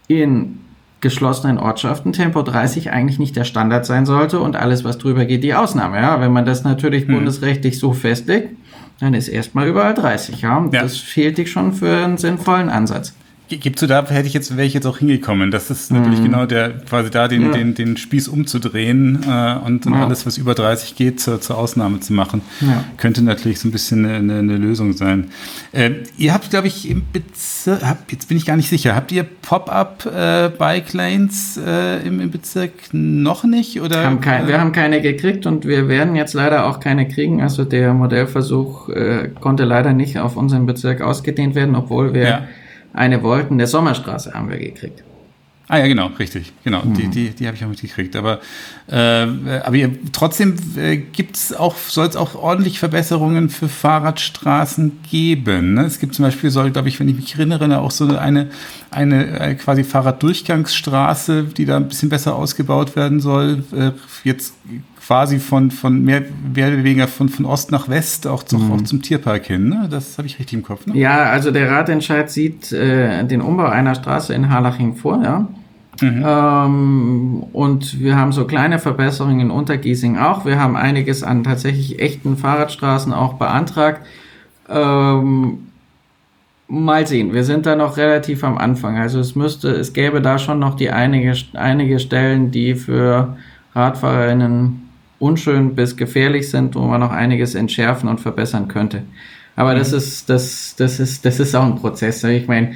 in 0.07 0.59
geschlossenen 0.99 1.57
Ortschaften 1.57 2.13
Tempo 2.13 2.43
30 2.43 2.91
eigentlich 2.91 3.17
nicht 3.17 3.35
der 3.35 3.43
Standard 3.43 3.85
sein 3.85 4.05
sollte 4.05 4.39
und 4.39 4.55
alles, 4.55 4.83
was 4.83 4.99
drüber 4.99 5.25
geht, 5.25 5.43
die 5.43 5.55
Ausnahme. 5.55 5.97
Ja, 5.97 6.21
wenn 6.21 6.31
man 6.31 6.45
das 6.45 6.63
natürlich 6.63 7.07
hm. 7.07 7.15
bundesrechtlich 7.15 7.79
so 7.79 7.93
festlegt, 7.93 8.55
dann 9.01 9.15
ist 9.15 9.27
erstmal 9.27 9.67
überall 9.67 9.95
30. 9.95 10.41
Ja, 10.41 10.63
ja. 10.71 10.81
das 10.81 10.97
fehlt 10.97 11.39
dich 11.39 11.51
schon 11.51 11.73
für 11.73 12.03
einen 12.03 12.17
sinnvollen 12.17 12.69
Ansatz. 12.69 13.13
Gibst 13.59 13.81
du 13.81 13.87
da, 13.87 14.07
hätte 14.07 14.27
ich 14.27 14.33
jetzt, 14.33 14.55
wäre 14.55 14.65
ich 14.65 14.73
jetzt 14.73 14.85
auch 14.85 14.99
hingekommen. 14.99 15.51
Das 15.51 15.69
ist 15.69 15.91
natürlich 15.91 16.19
mhm. 16.19 16.25
genau 16.25 16.45
der, 16.45 16.69
quasi 16.71 17.09
da 17.09 17.27
den, 17.27 17.41
ja. 17.43 17.51
den, 17.51 17.75
den 17.75 17.97
Spieß 17.97 18.29
umzudrehen 18.29 19.25
äh, 19.27 19.55
und, 19.65 19.85
ja. 19.85 20.03
alles, 20.03 20.25
was 20.25 20.37
über 20.37 20.55
30 20.55 20.95
geht, 20.95 21.19
zur, 21.19 21.41
zur 21.41 21.57
Ausnahme 21.57 21.99
zu 21.99 22.13
machen. 22.13 22.41
Ja. 22.61 22.85
Könnte 22.97 23.21
natürlich 23.23 23.59
so 23.59 23.67
ein 23.67 23.71
bisschen 23.71 24.05
eine, 24.05 24.39
eine 24.39 24.57
Lösung 24.57 24.93
sein. 24.93 25.31
Äh, 25.71 25.91
ihr 26.17 26.33
habt, 26.33 26.49
glaube 26.49 26.65
ich, 26.67 26.89
im 26.89 27.03
Bezirk, 27.11 27.83
hab, 27.83 28.11
jetzt 28.11 28.27
bin 28.27 28.37
ich 28.37 28.45
gar 28.45 28.55
nicht 28.55 28.69
sicher, 28.69 28.95
habt 28.95 29.11
ihr 29.11 29.23
Pop-up-Bike-Lanes 29.23 31.57
äh, 31.57 31.97
äh, 31.97 32.07
im, 32.07 32.19
im, 32.19 32.31
Bezirk 32.31 32.71
noch 32.91 33.43
nicht? 33.43 33.79
Oder? 33.81 34.05
Haben 34.05 34.21
kein, 34.21 34.47
wir 34.47 34.59
haben 34.59 34.71
keine 34.71 35.01
gekriegt 35.01 35.45
und 35.45 35.65
wir 35.65 35.87
werden 35.87 36.15
jetzt 36.15 36.33
leider 36.33 36.65
auch 36.65 36.79
keine 36.79 37.07
kriegen. 37.07 37.41
Also 37.41 37.65
der 37.65 37.93
Modellversuch 37.93 38.89
äh, 38.89 39.29
konnte 39.39 39.65
leider 39.65 39.93
nicht 39.93 40.17
auf 40.19 40.37
unserem 40.37 40.65
Bezirk 40.65 41.01
ausgedehnt 41.01 41.53
werden, 41.55 41.75
obwohl 41.75 42.13
wir 42.13 42.47
eine 42.93 43.23
wollten. 43.23 43.57
Der 43.57 43.67
Sommerstraße 43.67 44.33
haben 44.33 44.49
wir 44.49 44.57
gekriegt. 44.57 45.03
Ah 45.71 45.77
ja, 45.77 45.87
genau, 45.87 46.07
richtig. 46.19 46.51
Genau, 46.65 46.83
mhm. 46.83 46.95
die, 46.95 47.07
die, 47.07 47.29
die 47.29 47.47
habe 47.47 47.55
ich 47.55 47.63
auch 47.63 47.69
mitgekriegt. 47.69 48.17
Aber, 48.17 48.41
äh, 48.89 48.97
aber 49.63 49.75
ihr, 49.77 49.89
trotzdem 50.11 50.55
äh, 50.75 50.97
gibt's 50.97 51.53
auch, 51.53 51.77
soll 51.77 52.07
es 52.07 52.17
auch 52.17 52.35
ordentlich 52.35 52.77
Verbesserungen 52.77 53.49
für 53.49 53.69
Fahrradstraßen 53.69 54.99
geben. 55.09 55.75
Ne? 55.75 55.85
Es 55.85 55.99
gibt 55.99 56.13
zum 56.13 56.25
Beispiel, 56.25 56.49
soll, 56.49 56.71
glaube 56.71 56.89
ich, 56.89 56.99
wenn 56.99 57.07
ich 57.07 57.15
mich 57.15 57.33
erinnere, 57.35 57.79
auch 57.79 57.91
so 57.91 58.05
eine, 58.05 58.19
eine, 58.19 58.49
eine 58.89 59.55
quasi 59.55 59.85
Fahrraddurchgangsstraße, 59.85 61.43
die 61.43 61.63
da 61.63 61.77
ein 61.77 61.87
bisschen 61.87 62.09
besser 62.09 62.35
ausgebaut 62.35 62.97
werden 62.97 63.21
soll. 63.21 63.63
Äh, 63.71 63.91
jetzt 64.25 64.55
quasi 65.11 65.39
von, 65.39 65.71
von 65.71 66.05
mehr, 66.05 66.23
mehr 66.55 66.69
oder 66.69 66.85
weniger 66.85 67.05
von, 67.05 67.27
von 67.27 67.43
Ost 67.45 67.69
nach 67.69 67.89
West 67.89 68.27
auch, 68.27 68.43
zu, 68.43 68.57
mhm. 68.57 68.71
auch 68.71 68.81
zum 68.83 69.01
Tierpark 69.01 69.45
hin. 69.45 69.67
Ne? 69.67 69.89
Das 69.91 70.17
habe 70.17 70.25
ich 70.25 70.39
richtig 70.39 70.53
im 70.53 70.63
Kopf. 70.63 70.87
Ne? 70.87 70.97
Ja, 70.97 71.23
also 71.23 71.51
der 71.51 71.69
Ratentscheid 71.69 72.31
sieht 72.31 72.71
äh, 72.71 73.21
den 73.25 73.41
Umbau 73.41 73.65
einer 73.65 73.93
Straße 73.93 74.33
in 74.33 74.49
Harlaching 74.49 74.95
vor, 74.95 75.21
ja. 75.21 75.47
Mhm. 75.99 76.23
Ähm, 76.25 77.43
und 77.51 77.99
wir 77.99 78.15
haben 78.15 78.31
so 78.31 78.45
kleine 78.45 78.79
Verbesserungen 78.79 79.41
in 79.41 79.51
Untergiesing 79.51 80.17
auch. 80.17 80.45
Wir 80.45 80.57
haben 80.57 80.77
einiges 80.77 81.23
an 81.23 81.43
tatsächlich 81.43 81.99
echten 81.99 82.37
Fahrradstraßen 82.37 83.11
auch 83.11 83.33
beantragt. 83.33 84.07
Ähm, 84.69 85.67
mal 86.69 87.05
sehen, 87.05 87.33
wir 87.33 87.43
sind 87.43 87.65
da 87.65 87.75
noch 87.75 87.97
relativ 87.97 88.45
am 88.45 88.57
Anfang. 88.57 88.97
Also 88.97 89.19
es 89.19 89.35
müsste, 89.35 89.71
es 89.71 89.91
gäbe 89.91 90.21
da 90.21 90.39
schon 90.39 90.59
noch 90.59 90.75
die 90.75 90.89
einige, 90.89 91.33
einige 91.51 91.99
Stellen, 91.99 92.51
die 92.51 92.75
für 92.75 93.35
Radfahrerinnen 93.75 94.87
unschön 95.21 95.75
bis 95.75 95.95
gefährlich 95.97 96.49
sind, 96.49 96.75
wo 96.75 96.81
man 96.81 96.99
noch 96.99 97.11
einiges 97.11 97.55
entschärfen 97.55 98.09
und 98.09 98.19
verbessern 98.19 98.67
könnte. 98.67 99.03
Aber 99.55 99.73
mhm. 99.73 99.79
das 99.79 99.93
ist, 99.93 100.29
das, 100.29 100.75
das 100.77 100.99
ist, 100.99 101.25
das 101.25 101.39
ist 101.39 101.55
auch 101.55 101.65
ein 101.65 101.75
Prozess. 101.75 102.23
Ich 102.23 102.47
meine, 102.47 102.73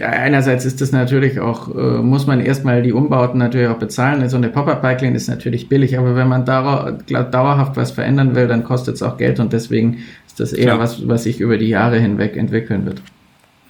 einerseits 0.00 0.64
ist 0.64 0.80
das 0.80 0.92
natürlich 0.92 1.40
auch, 1.40 1.74
äh, 1.74 2.02
muss 2.02 2.26
man 2.26 2.40
erstmal 2.40 2.82
die 2.82 2.92
Umbauten 2.92 3.38
natürlich 3.38 3.68
auch 3.68 3.78
bezahlen. 3.78 4.28
So 4.28 4.36
eine 4.36 4.48
Pop-Up-Bike-Lane 4.48 5.16
ist 5.16 5.28
natürlich 5.28 5.68
billig, 5.68 5.98
aber 5.98 6.16
wenn 6.16 6.28
man 6.28 6.44
dauerhaft 6.44 7.76
was 7.76 7.92
verändern 7.92 8.34
will, 8.34 8.48
dann 8.48 8.64
kostet 8.64 8.96
es 8.96 9.02
auch 9.02 9.16
Geld 9.16 9.40
und 9.40 9.52
deswegen 9.52 9.98
ist 10.26 10.40
das 10.40 10.52
eher 10.52 10.66
Klar. 10.66 10.78
was, 10.80 11.08
was 11.08 11.24
sich 11.24 11.40
über 11.40 11.58
die 11.58 11.68
Jahre 11.68 11.98
hinweg 11.98 12.36
entwickeln 12.36 12.84
wird. 12.84 13.02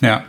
Ja, 0.00 0.24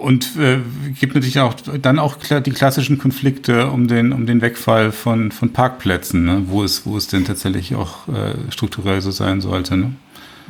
und 0.00 0.36
äh, 0.36 0.58
gibt 0.98 1.14
natürlich 1.14 1.38
auch 1.40 1.54
dann 1.80 1.98
auch 1.98 2.16
die 2.16 2.50
klassischen 2.50 2.98
Konflikte 2.98 3.66
um 3.68 3.86
den 3.86 4.12
um 4.12 4.26
den 4.26 4.40
Wegfall 4.40 4.92
von 4.92 5.30
von 5.30 5.52
Parkplätzen, 5.52 6.24
ne? 6.24 6.42
wo 6.46 6.64
es 6.64 6.86
wo 6.86 6.96
es 6.96 7.06
denn 7.06 7.24
tatsächlich 7.24 7.74
auch 7.74 8.08
äh, 8.08 8.50
strukturell 8.50 9.00
so 9.00 9.10
sein 9.10 9.40
sollte. 9.40 9.76
Ne? 9.76 9.92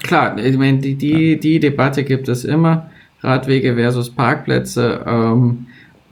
Klar, 0.03 0.39
ich 0.39 0.57
meine 0.57 0.79
die 0.79 0.95
die 0.95 1.39
die 1.39 1.61
Debatte 1.61 2.05
gibt 2.05 2.29
es 2.29 2.45
immer 2.45 2.91
Radwege 3.23 3.75
versus 3.75 4.11
Parkplätze. 4.11 5.05
Ähm, 5.07 5.67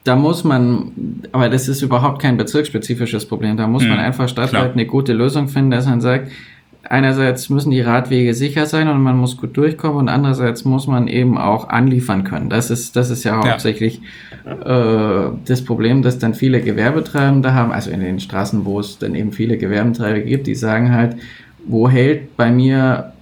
da 0.05 0.17
muss 0.17 0.43
man, 0.43 0.93
aber 1.33 1.49
das 1.49 1.69
ist 1.69 1.83
überhaupt 1.83 2.23
kein 2.23 2.37
bezirksspezifisches 2.37 3.27
Problem. 3.27 3.57
Da 3.57 3.67
muss 3.67 3.83
mhm. 3.83 3.91
man 3.91 3.99
einfach 3.99 4.29
stadtweit 4.29 4.73
eine 4.73 4.87
gute 4.87 5.13
Lösung 5.13 5.49
finden, 5.49 5.71
dass 5.71 5.87
man 5.87 6.01
sagt, 6.01 6.31
einerseits 6.89 7.51
müssen 7.51 7.71
die 7.71 7.81
Radwege 7.81 8.35
sicher 8.35 8.67
sein 8.67 8.89
und 8.89 9.03
man 9.03 9.17
muss 9.17 9.37
gut 9.37 9.57
durchkommen 9.57 9.99
und 9.99 10.09
andererseits 10.09 10.65
muss 10.65 10.87
man 10.87 11.09
eben 11.09 11.37
auch 11.37 11.69
anliefern 11.69 12.25
können. 12.25 12.49
Das 12.49 12.71
ist, 12.71 12.97
das 12.97 13.11
ist 13.11 13.25
ja 13.25 13.37
hauptsächlich 13.37 14.01
ja. 14.45 15.27
Äh, 15.27 15.33
das 15.45 15.65
Problem, 15.65 16.03
dass 16.03 16.19
dann 16.19 16.35
viele 16.35 16.61
Gewerbetreibende 16.61 17.53
haben, 17.55 17.73
also 17.73 17.91
in 17.91 18.01
den 18.01 18.21
Straßen, 18.21 18.65
wo 18.65 18.81
es 18.81 18.99
dann 18.99 19.15
eben 19.15 19.33
viele 19.33 19.59
Gewerbetreibende 19.59 20.27
gibt, 20.27 20.47
die 20.47 20.55
sagen 20.55 20.93
halt, 20.93 21.17
wo 21.67 21.89
hält 21.89 22.37
bei 22.37 22.51
mir 22.51 23.13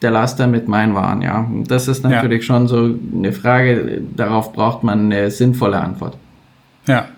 der 0.00 0.12
Laster 0.12 0.46
mit 0.46 0.68
meinen 0.68 0.94
Waren, 0.94 1.22
ja. 1.22 1.50
Das 1.66 1.88
ist 1.88 2.04
natürlich 2.04 2.42
ja. 2.42 2.46
schon 2.46 2.68
so 2.68 2.94
eine 3.14 3.32
Frage, 3.32 4.00
darauf 4.14 4.52
braucht 4.52 4.84
man 4.84 5.12
eine 5.12 5.32
sinnvolle 5.32 5.80
Antwort. 5.80 6.16
Ja, 6.86 7.08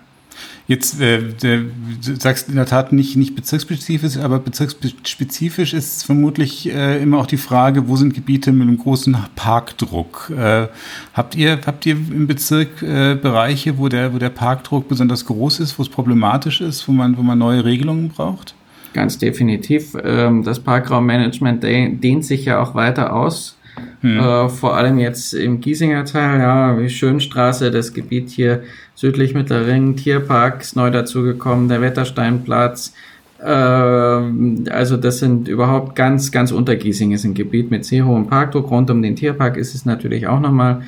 Jetzt, 0.71 1.01
äh, 1.01 1.19
du 1.41 2.15
sagst 2.17 2.47
in 2.47 2.55
der 2.55 2.65
Tat 2.65 2.93
nicht, 2.93 3.17
nicht 3.17 3.35
bezirksspezifisch, 3.35 4.15
aber 4.15 4.39
bezirksspezifisch 4.39 5.73
ist 5.73 6.05
vermutlich 6.05 6.73
äh, 6.73 7.03
immer 7.03 7.17
auch 7.17 7.25
die 7.25 7.35
Frage, 7.35 7.89
wo 7.89 7.97
sind 7.97 8.13
Gebiete 8.13 8.53
mit 8.53 8.69
einem 8.69 8.77
großen 8.77 9.17
Parkdruck? 9.35 10.31
Äh, 10.33 10.67
habt, 11.13 11.35
ihr, 11.35 11.59
habt 11.65 11.85
ihr 11.85 11.97
im 11.97 12.25
Bezirk 12.25 12.81
äh, 12.83 13.15
Bereiche, 13.15 13.77
wo 13.79 13.89
der, 13.89 14.13
wo 14.13 14.17
der 14.17 14.29
Parkdruck 14.29 14.87
besonders 14.87 15.25
groß 15.25 15.59
ist, 15.59 15.77
wo 15.77 15.83
es 15.83 15.89
problematisch 15.89 16.61
ist, 16.61 16.87
wo 16.87 16.93
man, 16.93 17.17
wo 17.17 17.21
man 17.21 17.37
neue 17.37 17.65
Regelungen 17.65 18.07
braucht? 18.07 18.55
Ganz 18.93 19.17
definitiv. 19.17 19.97
Ähm, 20.01 20.43
das 20.43 20.61
Parkraummanagement 20.61 21.63
dehnt 21.63 22.23
sich 22.23 22.45
ja 22.45 22.61
auch 22.63 22.75
weiter 22.75 23.13
aus. 23.13 23.57
Hm. 24.01 24.19
Äh, 24.19 24.49
vor 24.49 24.77
allem 24.77 24.99
jetzt 24.99 25.33
im 25.33 25.59
Giesinger 25.59 26.05
Teil, 26.05 26.39
ja, 26.39 26.79
wie 26.79 26.89
Schönstraße, 26.89 27.71
das 27.71 27.93
Gebiet 27.93 28.29
hier 28.29 28.63
südlich 29.01 29.33
Mittelring, 29.33 29.95
Tierpark 29.95 30.61
ist 30.61 30.75
neu 30.75 30.91
dazugekommen, 30.91 31.67
der 31.67 31.81
Wettersteinplatz. 31.81 32.93
Äh, 33.39 33.49
also 33.49 34.95
das 34.95 35.17
sind 35.17 35.47
überhaupt 35.47 35.95
ganz, 35.95 36.31
ganz 36.31 36.51
unter 36.51 36.75
Giesing 36.75 37.11
ist 37.11 37.23
ein 37.23 37.33
Gebiet 37.33 37.71
mit 37.71 37.83
sehr 37.83 38.05
hohem 38.05 38.27
Parkdruck. 38.27 38.69
Rund 38.69 38.91
um 38.91 39.01
den 39.01 39.15
Tierpark 39.15 39.57
ist 39.57 39.73
es 39.73 39.85
natürlich 39.85 40.27
auch 40.27 40.39
nochmal 40.39 40.83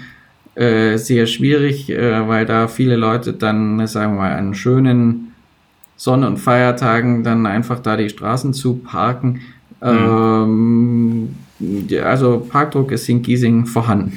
äh, 0.53 0.97
sehr 0.97 1.25
schwierig, 1.25 1.89
äh, 1.89 2.27
weil 2.27 2.45
da 2.45 2.67
viele 2.67 2.97
Leute 2.97 3.33
dann, 3.33 3.87
sagen 3.87 4.13
wir 4.13 4.19
mal, 4.19 4.33
an 4.33 4.53
schönen 4.53 5.33
Sonn- 5.97 6.23
und 6.23 6.37
Feiertagen 6.37 7.23
dann 7.23 7.47
einfach 7.47 7.79
da 7.79 7.97
die 7.97 8.09
Straßen 8.09 8.53
zu 8.53 8.75
parken. 8.75 9.41
Mhm. 9.81 11.33
Ähm, 11.59 11.95
also 12.03 12.45
Parkdruck 12.47 12.91
ist 12.91 13.09
in 13.09 13.23
Giesing 13.23 13.65
vorhanden. 13.65 14.13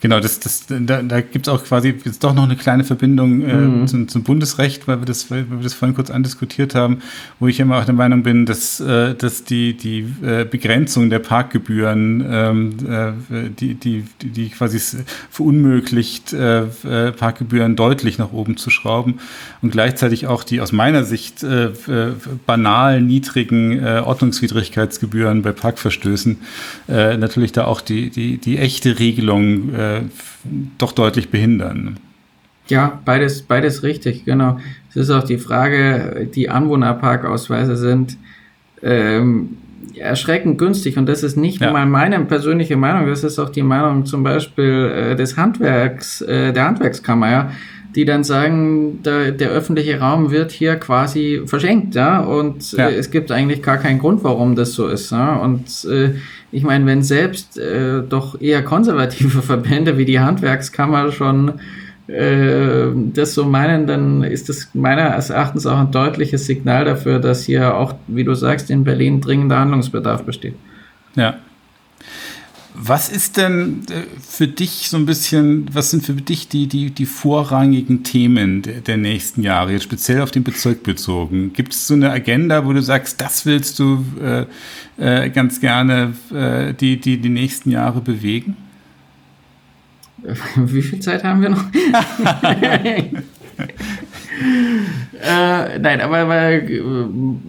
Genau, 0.00 0.20
das, 0.20 0.40
das, 0.40 0.66
da, 0.68 1.00
da 1.00 1.20
gibt 1.22 1.46
es 1.46 1.52
auch 1.52 1.64
quasi 1.64 1.94
jetzt 2.04 2.22
doch 2.22 2.34
noch 2.34 2.42
eine 2.42 2.56
kleine 2.56 2.84
Verbindung 2.84 3.40
äh, 3.40 3.54
mhm. 3.54 3.86
zum, 3.86 4.08
zum, 4.08 4.24
Bundesrecht, 4.24 4.86
weil 4.86 5.00
wir, 5.00 5.06
das, 5.06 5.30
weil 5.30 5.50
wir 5.50 5.58
das 5.62 5.72
vorhin 5.72 5.94
kurz 5.94 6.10
andiskutiert 6.10 6.74
haben, 6.74 6.98
wo 7.40 7.46
ich 7.46 7.60
immer 7.60 7.78
auch 7.78 7.84
der 7.86 7.94
Meinung 7.94 8.22
bin, 8.22 8.44
dass, 8.44 8.78
äh, 8.78 9.14
dass 9.14 9.44
die, 9.44 9.74
die 9.74 10.06
äh, 10.22 10.44
Begrenzung 10.44 11.08
der 11.08 11.20
Parkgebühren, 11.20 12.26
ähm, 12.30 12.76
äh, 12.86 13.48
die, 13.48 13.74
die, 13.74 14.04
die 14.20 14.50
quasi 14.50 14.98
verunmöglicht, 15.30 16.34
äh, 16.34 16.64
äh, 16.64 17.12
Parkgebühren 17.12 17.74
deutlich 17.74 18.18
nach 18.18 18.32
oben 18.32 18.58
zu 18.58 18.68
schrauben 18.68 19.20
und 19.62 19.70
gleichzeitig 19.70 20.26
auch 20.26 20.44
die 20.44 20.60
aus 20.60 20.72
meiner 20.72 21.04
Sicht 21.04 21.44
banal 22.46 23.00
niedrigen 23.00 23.84
Ordnungswidrigkeitsgebühren 23.84 25.42
bei 25.42 25.52
Parkverstößen 25.52 26.38
natürlich 26.88 27.52
da 27.52 27.64
auch 27.64 27.80
die, 27.80 28.10
die, 28.10 28.38
die 28.38 28.58
echte 28.58 28.98
Regelung 28.98 29.72
äh, 29.94 30.00
doch 30.78 30.92
deutlich 30.92 31.30
behindern. 31.30 31.98
Ja, 32.68 33.00
beides, 33.04 33.42
beides 33.42 33.82
richtig, 33.82 34.24
genau. 34.24 34.58
Es 34.90 34.96
ist 34.96 35.10
auch 35.10 35.22
die 35.22 35.38
Frage, 35.38 36.28
die 36.34 36.48
Anwohnerparkausweise 36.48 37.76
sind 37.76 38.16
ähm, 38.82 39.58
erschreckend 39.94 40.58
günstig 40.58 40.98
und 40.98 41.06
das 41.06 41.22
ist 41.22 41.36
nicht 41.36 41.60
ja. 41.60 41.72
mal 41.72 41.86
meine 41.86 42.18
persönliche 42.24 42.76
Meinung, 42.76 43.06
das 43.06 43.24
ist 43.24 43.38
auch 43.38 43.50
die 43.50 43.62
Meinung 43.62 44.04
zum 44.04 44.22
Beispiel 44.22 44.90
äh, 45.12 45.16
des 45.16 45.36
Handwerks, 45.36 46.20
äh, 46.22 46.52
der 46.52 46.64
Handwerkskammer, 46.64 47.30
ja 47.30 47.50
die 47.96 48.04
dann 48.04 48.24
sagen, 48.24 49.02
der, 49.02 49.32
der 49.32 49.48
öffentliche 49.48 49.98
Raum 49.98 50.30
wird 50.30 50.52
hier 50.52 50.76
quasi 50.76 51.42
verschenkt, 51.46 51.94
ja, 51.94 52.20
und 52.20 52.72
ja. 52.72 52.88
Äh, 52.88 52.94
es 52.94 53.10
gibt 53.10 53.32
eigentlich 53.32 53.62
gar 53.62 53.78
keinen 53.78 53.98
Grund, 53.98 54.22
warum 54.22 54.54
das 54.54 54.74
so 54.74 54.86
ist, 54.86 55.10
ja, 55.10 55.36
und 55.36 55.84
äh, 55.86 56.12
ich 56.52 56.62
meine, 56.62 56.84
wenn 56.86 57.02
selbst 57.02 57.58
äh, 57.58 58.02
doch 58.06 58.40
eher 58.40 58.62
konservative 58.62 59.42
Verbände 59.42 59.96
wie 59.96 60.04
die 60.04 60.20
Handwerkskammer 60.20 61.10
schon 61.10 61.54
äh, 62.06 62.88
das 63.14 63.34
so 63.34 63.44
meinen, 63.44 63.86
dann 63.86 64.22
ist 64.22 64.50
das 64.50 64.70
meines 64.74 65.30
Erachtens 65.30 65.66
auch 65.66 65.78
ein 65.78 65.90
deutliches 65.90 66.44
Signal 66.44 66.84
dafür, 66.84 67.18
dass 67.18 67.44
hier 67.44 67.74
auch, 67.74 67.94
wie 68.06 68.24
du 68.24 68.34
sagst, 68.34 68.70
in 68.70 68.84
Berlin 68.84 69.22
dringender 69.22 69.58
Handlungsbedarf 69.58 70.22
besteht. 70.22 70.54
Ja, 71.16 71.38
was 72.78 73.08
ist 73.08 73.36
denn 73.36 73.82
äh, 73.90 74.02
für 74.20 74.46
dich 74.46 74.88
so 74.88 74.96
ein 74.96 75.06
bisschen, 75.06 75.68
was 75.72 75.90
sind 75.90 76.04
für 76.04 76.12
dich 76.12 76.48
die, 76.48 76.66
die, 76.66 76.90
die 76.90 77.06
vorrangigen 77.06 78.02
Themen 78.02 78.62
der, 78.62 78.80
der 78.80 78.96
nächsten 78.96 79.42
Jahre, 79.42 79.72
jetzt 79.72 79.84
speziell 79.84 80.20
auf 80.20 80.30
den 80.30 80.44
Bezirk 80.44 80.82
bezogen? 80.82 81.52
Gibt 81.52 81.72
es 81.72 81.86
so 81.86 81.94
eine 81.94 82.10
Agenda, 82.10 82.64
wo 82.66 82.72
du 82.72 82.82
sagst, 82.82 83.20
das 83.20 83.46
willst 83.46 83.78
du 83.78 84.04
äh, 84.22 84.44
äh, 84.98 85.30
ganz 85.30 85.60
gerne 85.60 86.14
äh, 86.32 86.74
die, 86.74 87.00
die, 87.00 87.18
die 87.18 87.28
nächsten 87.28 87.70
Jahre 87.70 88.00
bewegen? 88.00 88.56
Wie 90.56 90.82
viel 90.82 91.00
Zeit 91.00 91.24
haben 91.24 91.42
wir 91.42 91.50
noch? 91.50 91.64
äh, 95.22 95.78
nein, 95.78 96.00
aber 96.00 96.28
weil, 96.28 96.80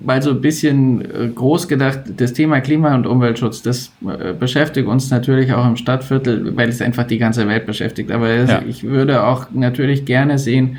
weil 0.04 0.22
so 0.22 0.32
ein 0.32 0.42
bisschen 0.42 1.02
äh, 1.02 1.30
groß 1.34 1.68
gedacht, 1.68 2.02
das 2.18 2.34
Thema 2.34 2.62
Klima- 2.62 2.96
und 2.96 3.06
Umweltschutz, 3.06 3.62
das 3.62 3.92
äh, 4.06 4.34
beschäftigt 4.34 4.88
uns 4.88 5.10
natürlich 5.10 5.54
auch 5.54 5.68
im 5.68 5.76
Stadtviertel, 5.76 6.56
weil 6.56 6.70
es 6.70 6.82
einfach 6.82 7.06
die 7.06 7.18
ganze 7.18 7.48
Welt 7.48 7.66
beschäftigt. 7.66 8.12
Aber 8.12 8.34
ja. 8.34 8.62
ich 8.68 8.84
würde 8.84 9.24
auch 9.24 9.48
natürlich 9.52 10.06
gerne 10.06 10.40
sehen, 10.40 10.78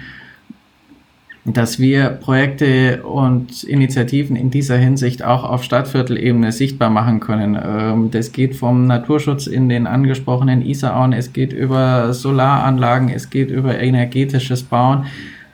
dass 1.53 1.79
wir 1.79 2.11
Projekte 2.11 3.03
und 3.03 3.65
Initiativen 3.65 4.37
in 4.37 4.51
dieser 4.51 4.77
Hinsicht 4.77 5.25
auch 5.25 5.45
auf 5.45 5.65
Stadtviertelebene 5.65 6.53
sichtbar 6.53 6.91
machen 6.91 7.21
können. 7.21 7.59
Ähm, 7.63 8.11
das 8.11 8.33
geht 8.33 8.57
vom 8.57 8.87
Naturschutz 8.87 9.47
in 9.47 9.69
den 9.69 9.87
angesprochenen 9.87 10.63
Isarauen, 10.63 11.13
es 11.13 11.33
geht 11.33 11.53
über 11.53 12.13
Solaranlagen, 12.13 13.09
es 13.09 13.31
geht 13.31 13.51
über 13.51 13.79
energetisches 13.79 14.63
Bauen. 14.63 15.07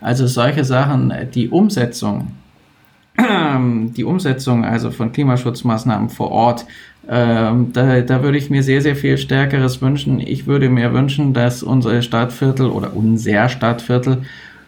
Also 0.04 0.26
solche 0.26 0.64
Sachen, 0.64 1.12
die 1.34 1.48
Umsetzung, 1.48 2.32
die 3.18 4.04
Umsetzung 4.04 4.62
also 4.64 4.90
von 4.90 5.12
Klimaschutzmaßnahmen 5.12 6.10
vor 6.10 6.30
Ort, 6.30 6.66
ähm, 7.08 7.72
da, 7.72 8.02
da 8.02 8.22
würde 8.22 8.36
ich 8.36 8.50
mir 8.50 8.62
sehr, 8.62 8.82
sehr 8.82 8.96
viel 8.96 9.16
Stärkeres 9.16 9.80
wünschen. 9.80 10.20
Ich 10.20 10.46
würde 10.46 10.68
mir 10.68 10.92
wünschen, 10.92 11.32
dass 11.32 11.62
unsere 11.62 12.02
Stadtviertel 12.02 12.68
oder 12.68 12.94
unser 12.94 13.48
Stadtviertel 13.48 14.22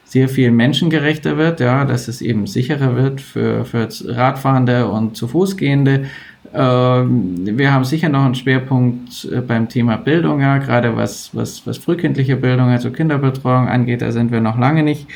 sehr 0.05 0.31
viel 0.31 0.51
menschengerechter 0.53 1.37
wird, 1.37 1.61
ja, 1.61 1.85
dass 1.85 2.09
es 2.09 2.23
eben 2.23 2.47
sicherer 2.47 2.97
wird 2.97 3.21
für, 3.21 3.67
für 3.67 3.89
Radfahrende 4.07 4.87
und 4.89 5.17
zu 5.17 5.29
Fußgehende. 5.29 6.07
Ähm, 6.55 7.59
wir 7.59 7.73
haben 7.73 7.85
sicher 7.85 8.09
noch 8.09 8.25
einen 8.25 8.35
Schwerpunkt 8.35 9.29
äh, 9.33 9.41
beim 9.41 9.69
Thema 9.69 9.97
Bildung, 9.97 10.41
ja, 10.41 10.59
gerade 10.59 10.97
was, 10.97 11.35
was, 11.35 11.67
was 11.67 11.79
frühkindliche 11.79 12.37
Bildung, 12.37 12.69
also 12.69 12.91
Kinderbetreuung 12.91 13.69
angeht, 13.69 14.03
da 14.03 14.13
sind 14.13 14.31
wir 14.33 14.41
noch 14.41 14.59
lange 14.59 14.83
nicht. 14.83 15.07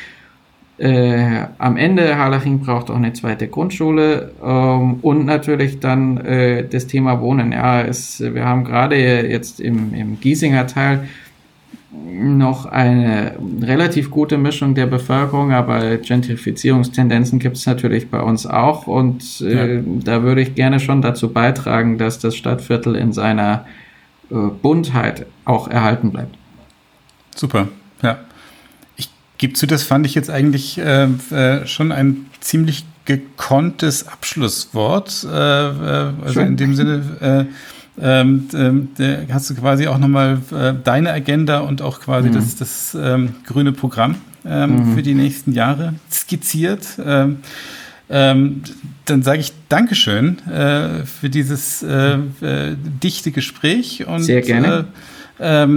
Äh, 0.77 1.45
am 1.59 1.77
Ende, 1.77 2.17
Harlaching 2.17 2.59
braucht 2.59 2.89
auch 2.89 2.95
eine 2.95 3.13
zweite 3.13 3.47
Grundschule 3.47 4.31
ähm, 4.43 4.95
und 5.03 5.25
natürlich 5.25 5.79
dann 5.79 6.17
äh, 6.17 6.67
das 6.67 6.87
Thema 6.87 7.21
Wohnen. 7.21 7.51
Ja, 7.51 7.81
es, 7.81 8.19
wir 8.19 8.45
haben 8.45 8.63
gerade 8.63 8.95
jetzt 8.95 9.59
im, 9.59 9.93
im 9.93 10.19
Giesinger 10.19 10.65
Teil 10.65 11.07
noch 11.93 12.65
eine 12.65 13.35
relativ 13.61 14.11
gute 14.11 14.37
Mischung 14.37 14.75
der 14.75 14.85
Bevölkerung, 14.85 15.51
aber 15.51 15.97
Gentrifizierungstendenzen 15.97 17.39
gibt 17.39 17.57
es 17.57 17.65
natürlich 17.65 18.09
bei 18.09 18.21
uns 18.21 18.45
auch 18.45 18.87
und 18.87 19.41
äh, 19.41 19.75
ja. 19.75 19.83
da 19.85 20.23
würde 20.23 20.41
ich 20.41 20.55
gerne 20.55 20.79
schon 20.79 21.01
dazu 21.01 21.33
beitragen, 21.33 21.97
dass 21.97 22.19
das 22.19 22.35
Stadtviertel 22.35 22.95
in 22.95 23.11
seiner 23.11 23.65
äh, 24.29 24.35
Buntheit 24.35 25.25
auch 25.43 25.67
erhalten 25.67 26.11
bleibt. 26.11 26.37
Super, 27.35 27.67
ja. 28.01 28.19
Ich 28.95 29.09
gebe 29.37 29.53
zu, 29.53 29.67
das 29.67 29.83
fand 29.83 30.05
ich 30.05 30.15
jetzt 30.15 30.29
eigentlich 30.29 30.77
äh, 30.77 31.07
äh 31.31 31.67
schon 31.67 31.91
ein 31.91 32.27
ziemlich 32.39 32.85
gekonntes 33.03 34.07
Abschlusswort. 34.07 35.25
Äh, 35.25 35.27
äh, 35.29 36.13
also 36.21 36.33
Schön. 36.33 36.47
in 36.47 36.57
dem 36.57 36.75
Sinne 36.75 37.47
ähm, 38.01 38.47
ähm, 38.53 38.89
hast 39.31 39.49
du 39.49 39.55
quasi 39.55 39.87
auch 39.87 39.97
nochmal 39.97 40.39
äh, 40.51 40.73
deine 40.83 41.11
Agenda 41.11 41.59
und 41.59 41.81
auch 41.81 41.99
quasi 41.99 42.29
mhm. 42.29 42.33
das, 42.33 42.55
das 42.55 42.97
ähm, 42.99 43.35
grüne 43.45 43.71
Programm 43.71 44.15
ähm, 44.45 44.75
mhm. 44.75 44.95
für 44.95 45.03
die 45.03 45.13
nächsten 45.13 45.53
Jahre 45.53 45.93
skizziert. 46.11 46.87
Ähm, 47.03 47.37
ähm, 48.09 48.63
dann 49.05 49.23
sage 49.23 49.39
ich 49.39 49.53
Dankeschön 49.69 50.39
äh, 50.47 51.05
für 51.05 51.29
dieses 51.29 51.83
äh, 51.83 52.15
äh, 52.15 52.75
dichte 52.75 53.31
Gespräch 53.31 54.05
und 54.07 54.21
Sehr 54.21 54.41
gerne. 54.41 54.85
Äh, 55.39 55.63
äh, 55.63 55.67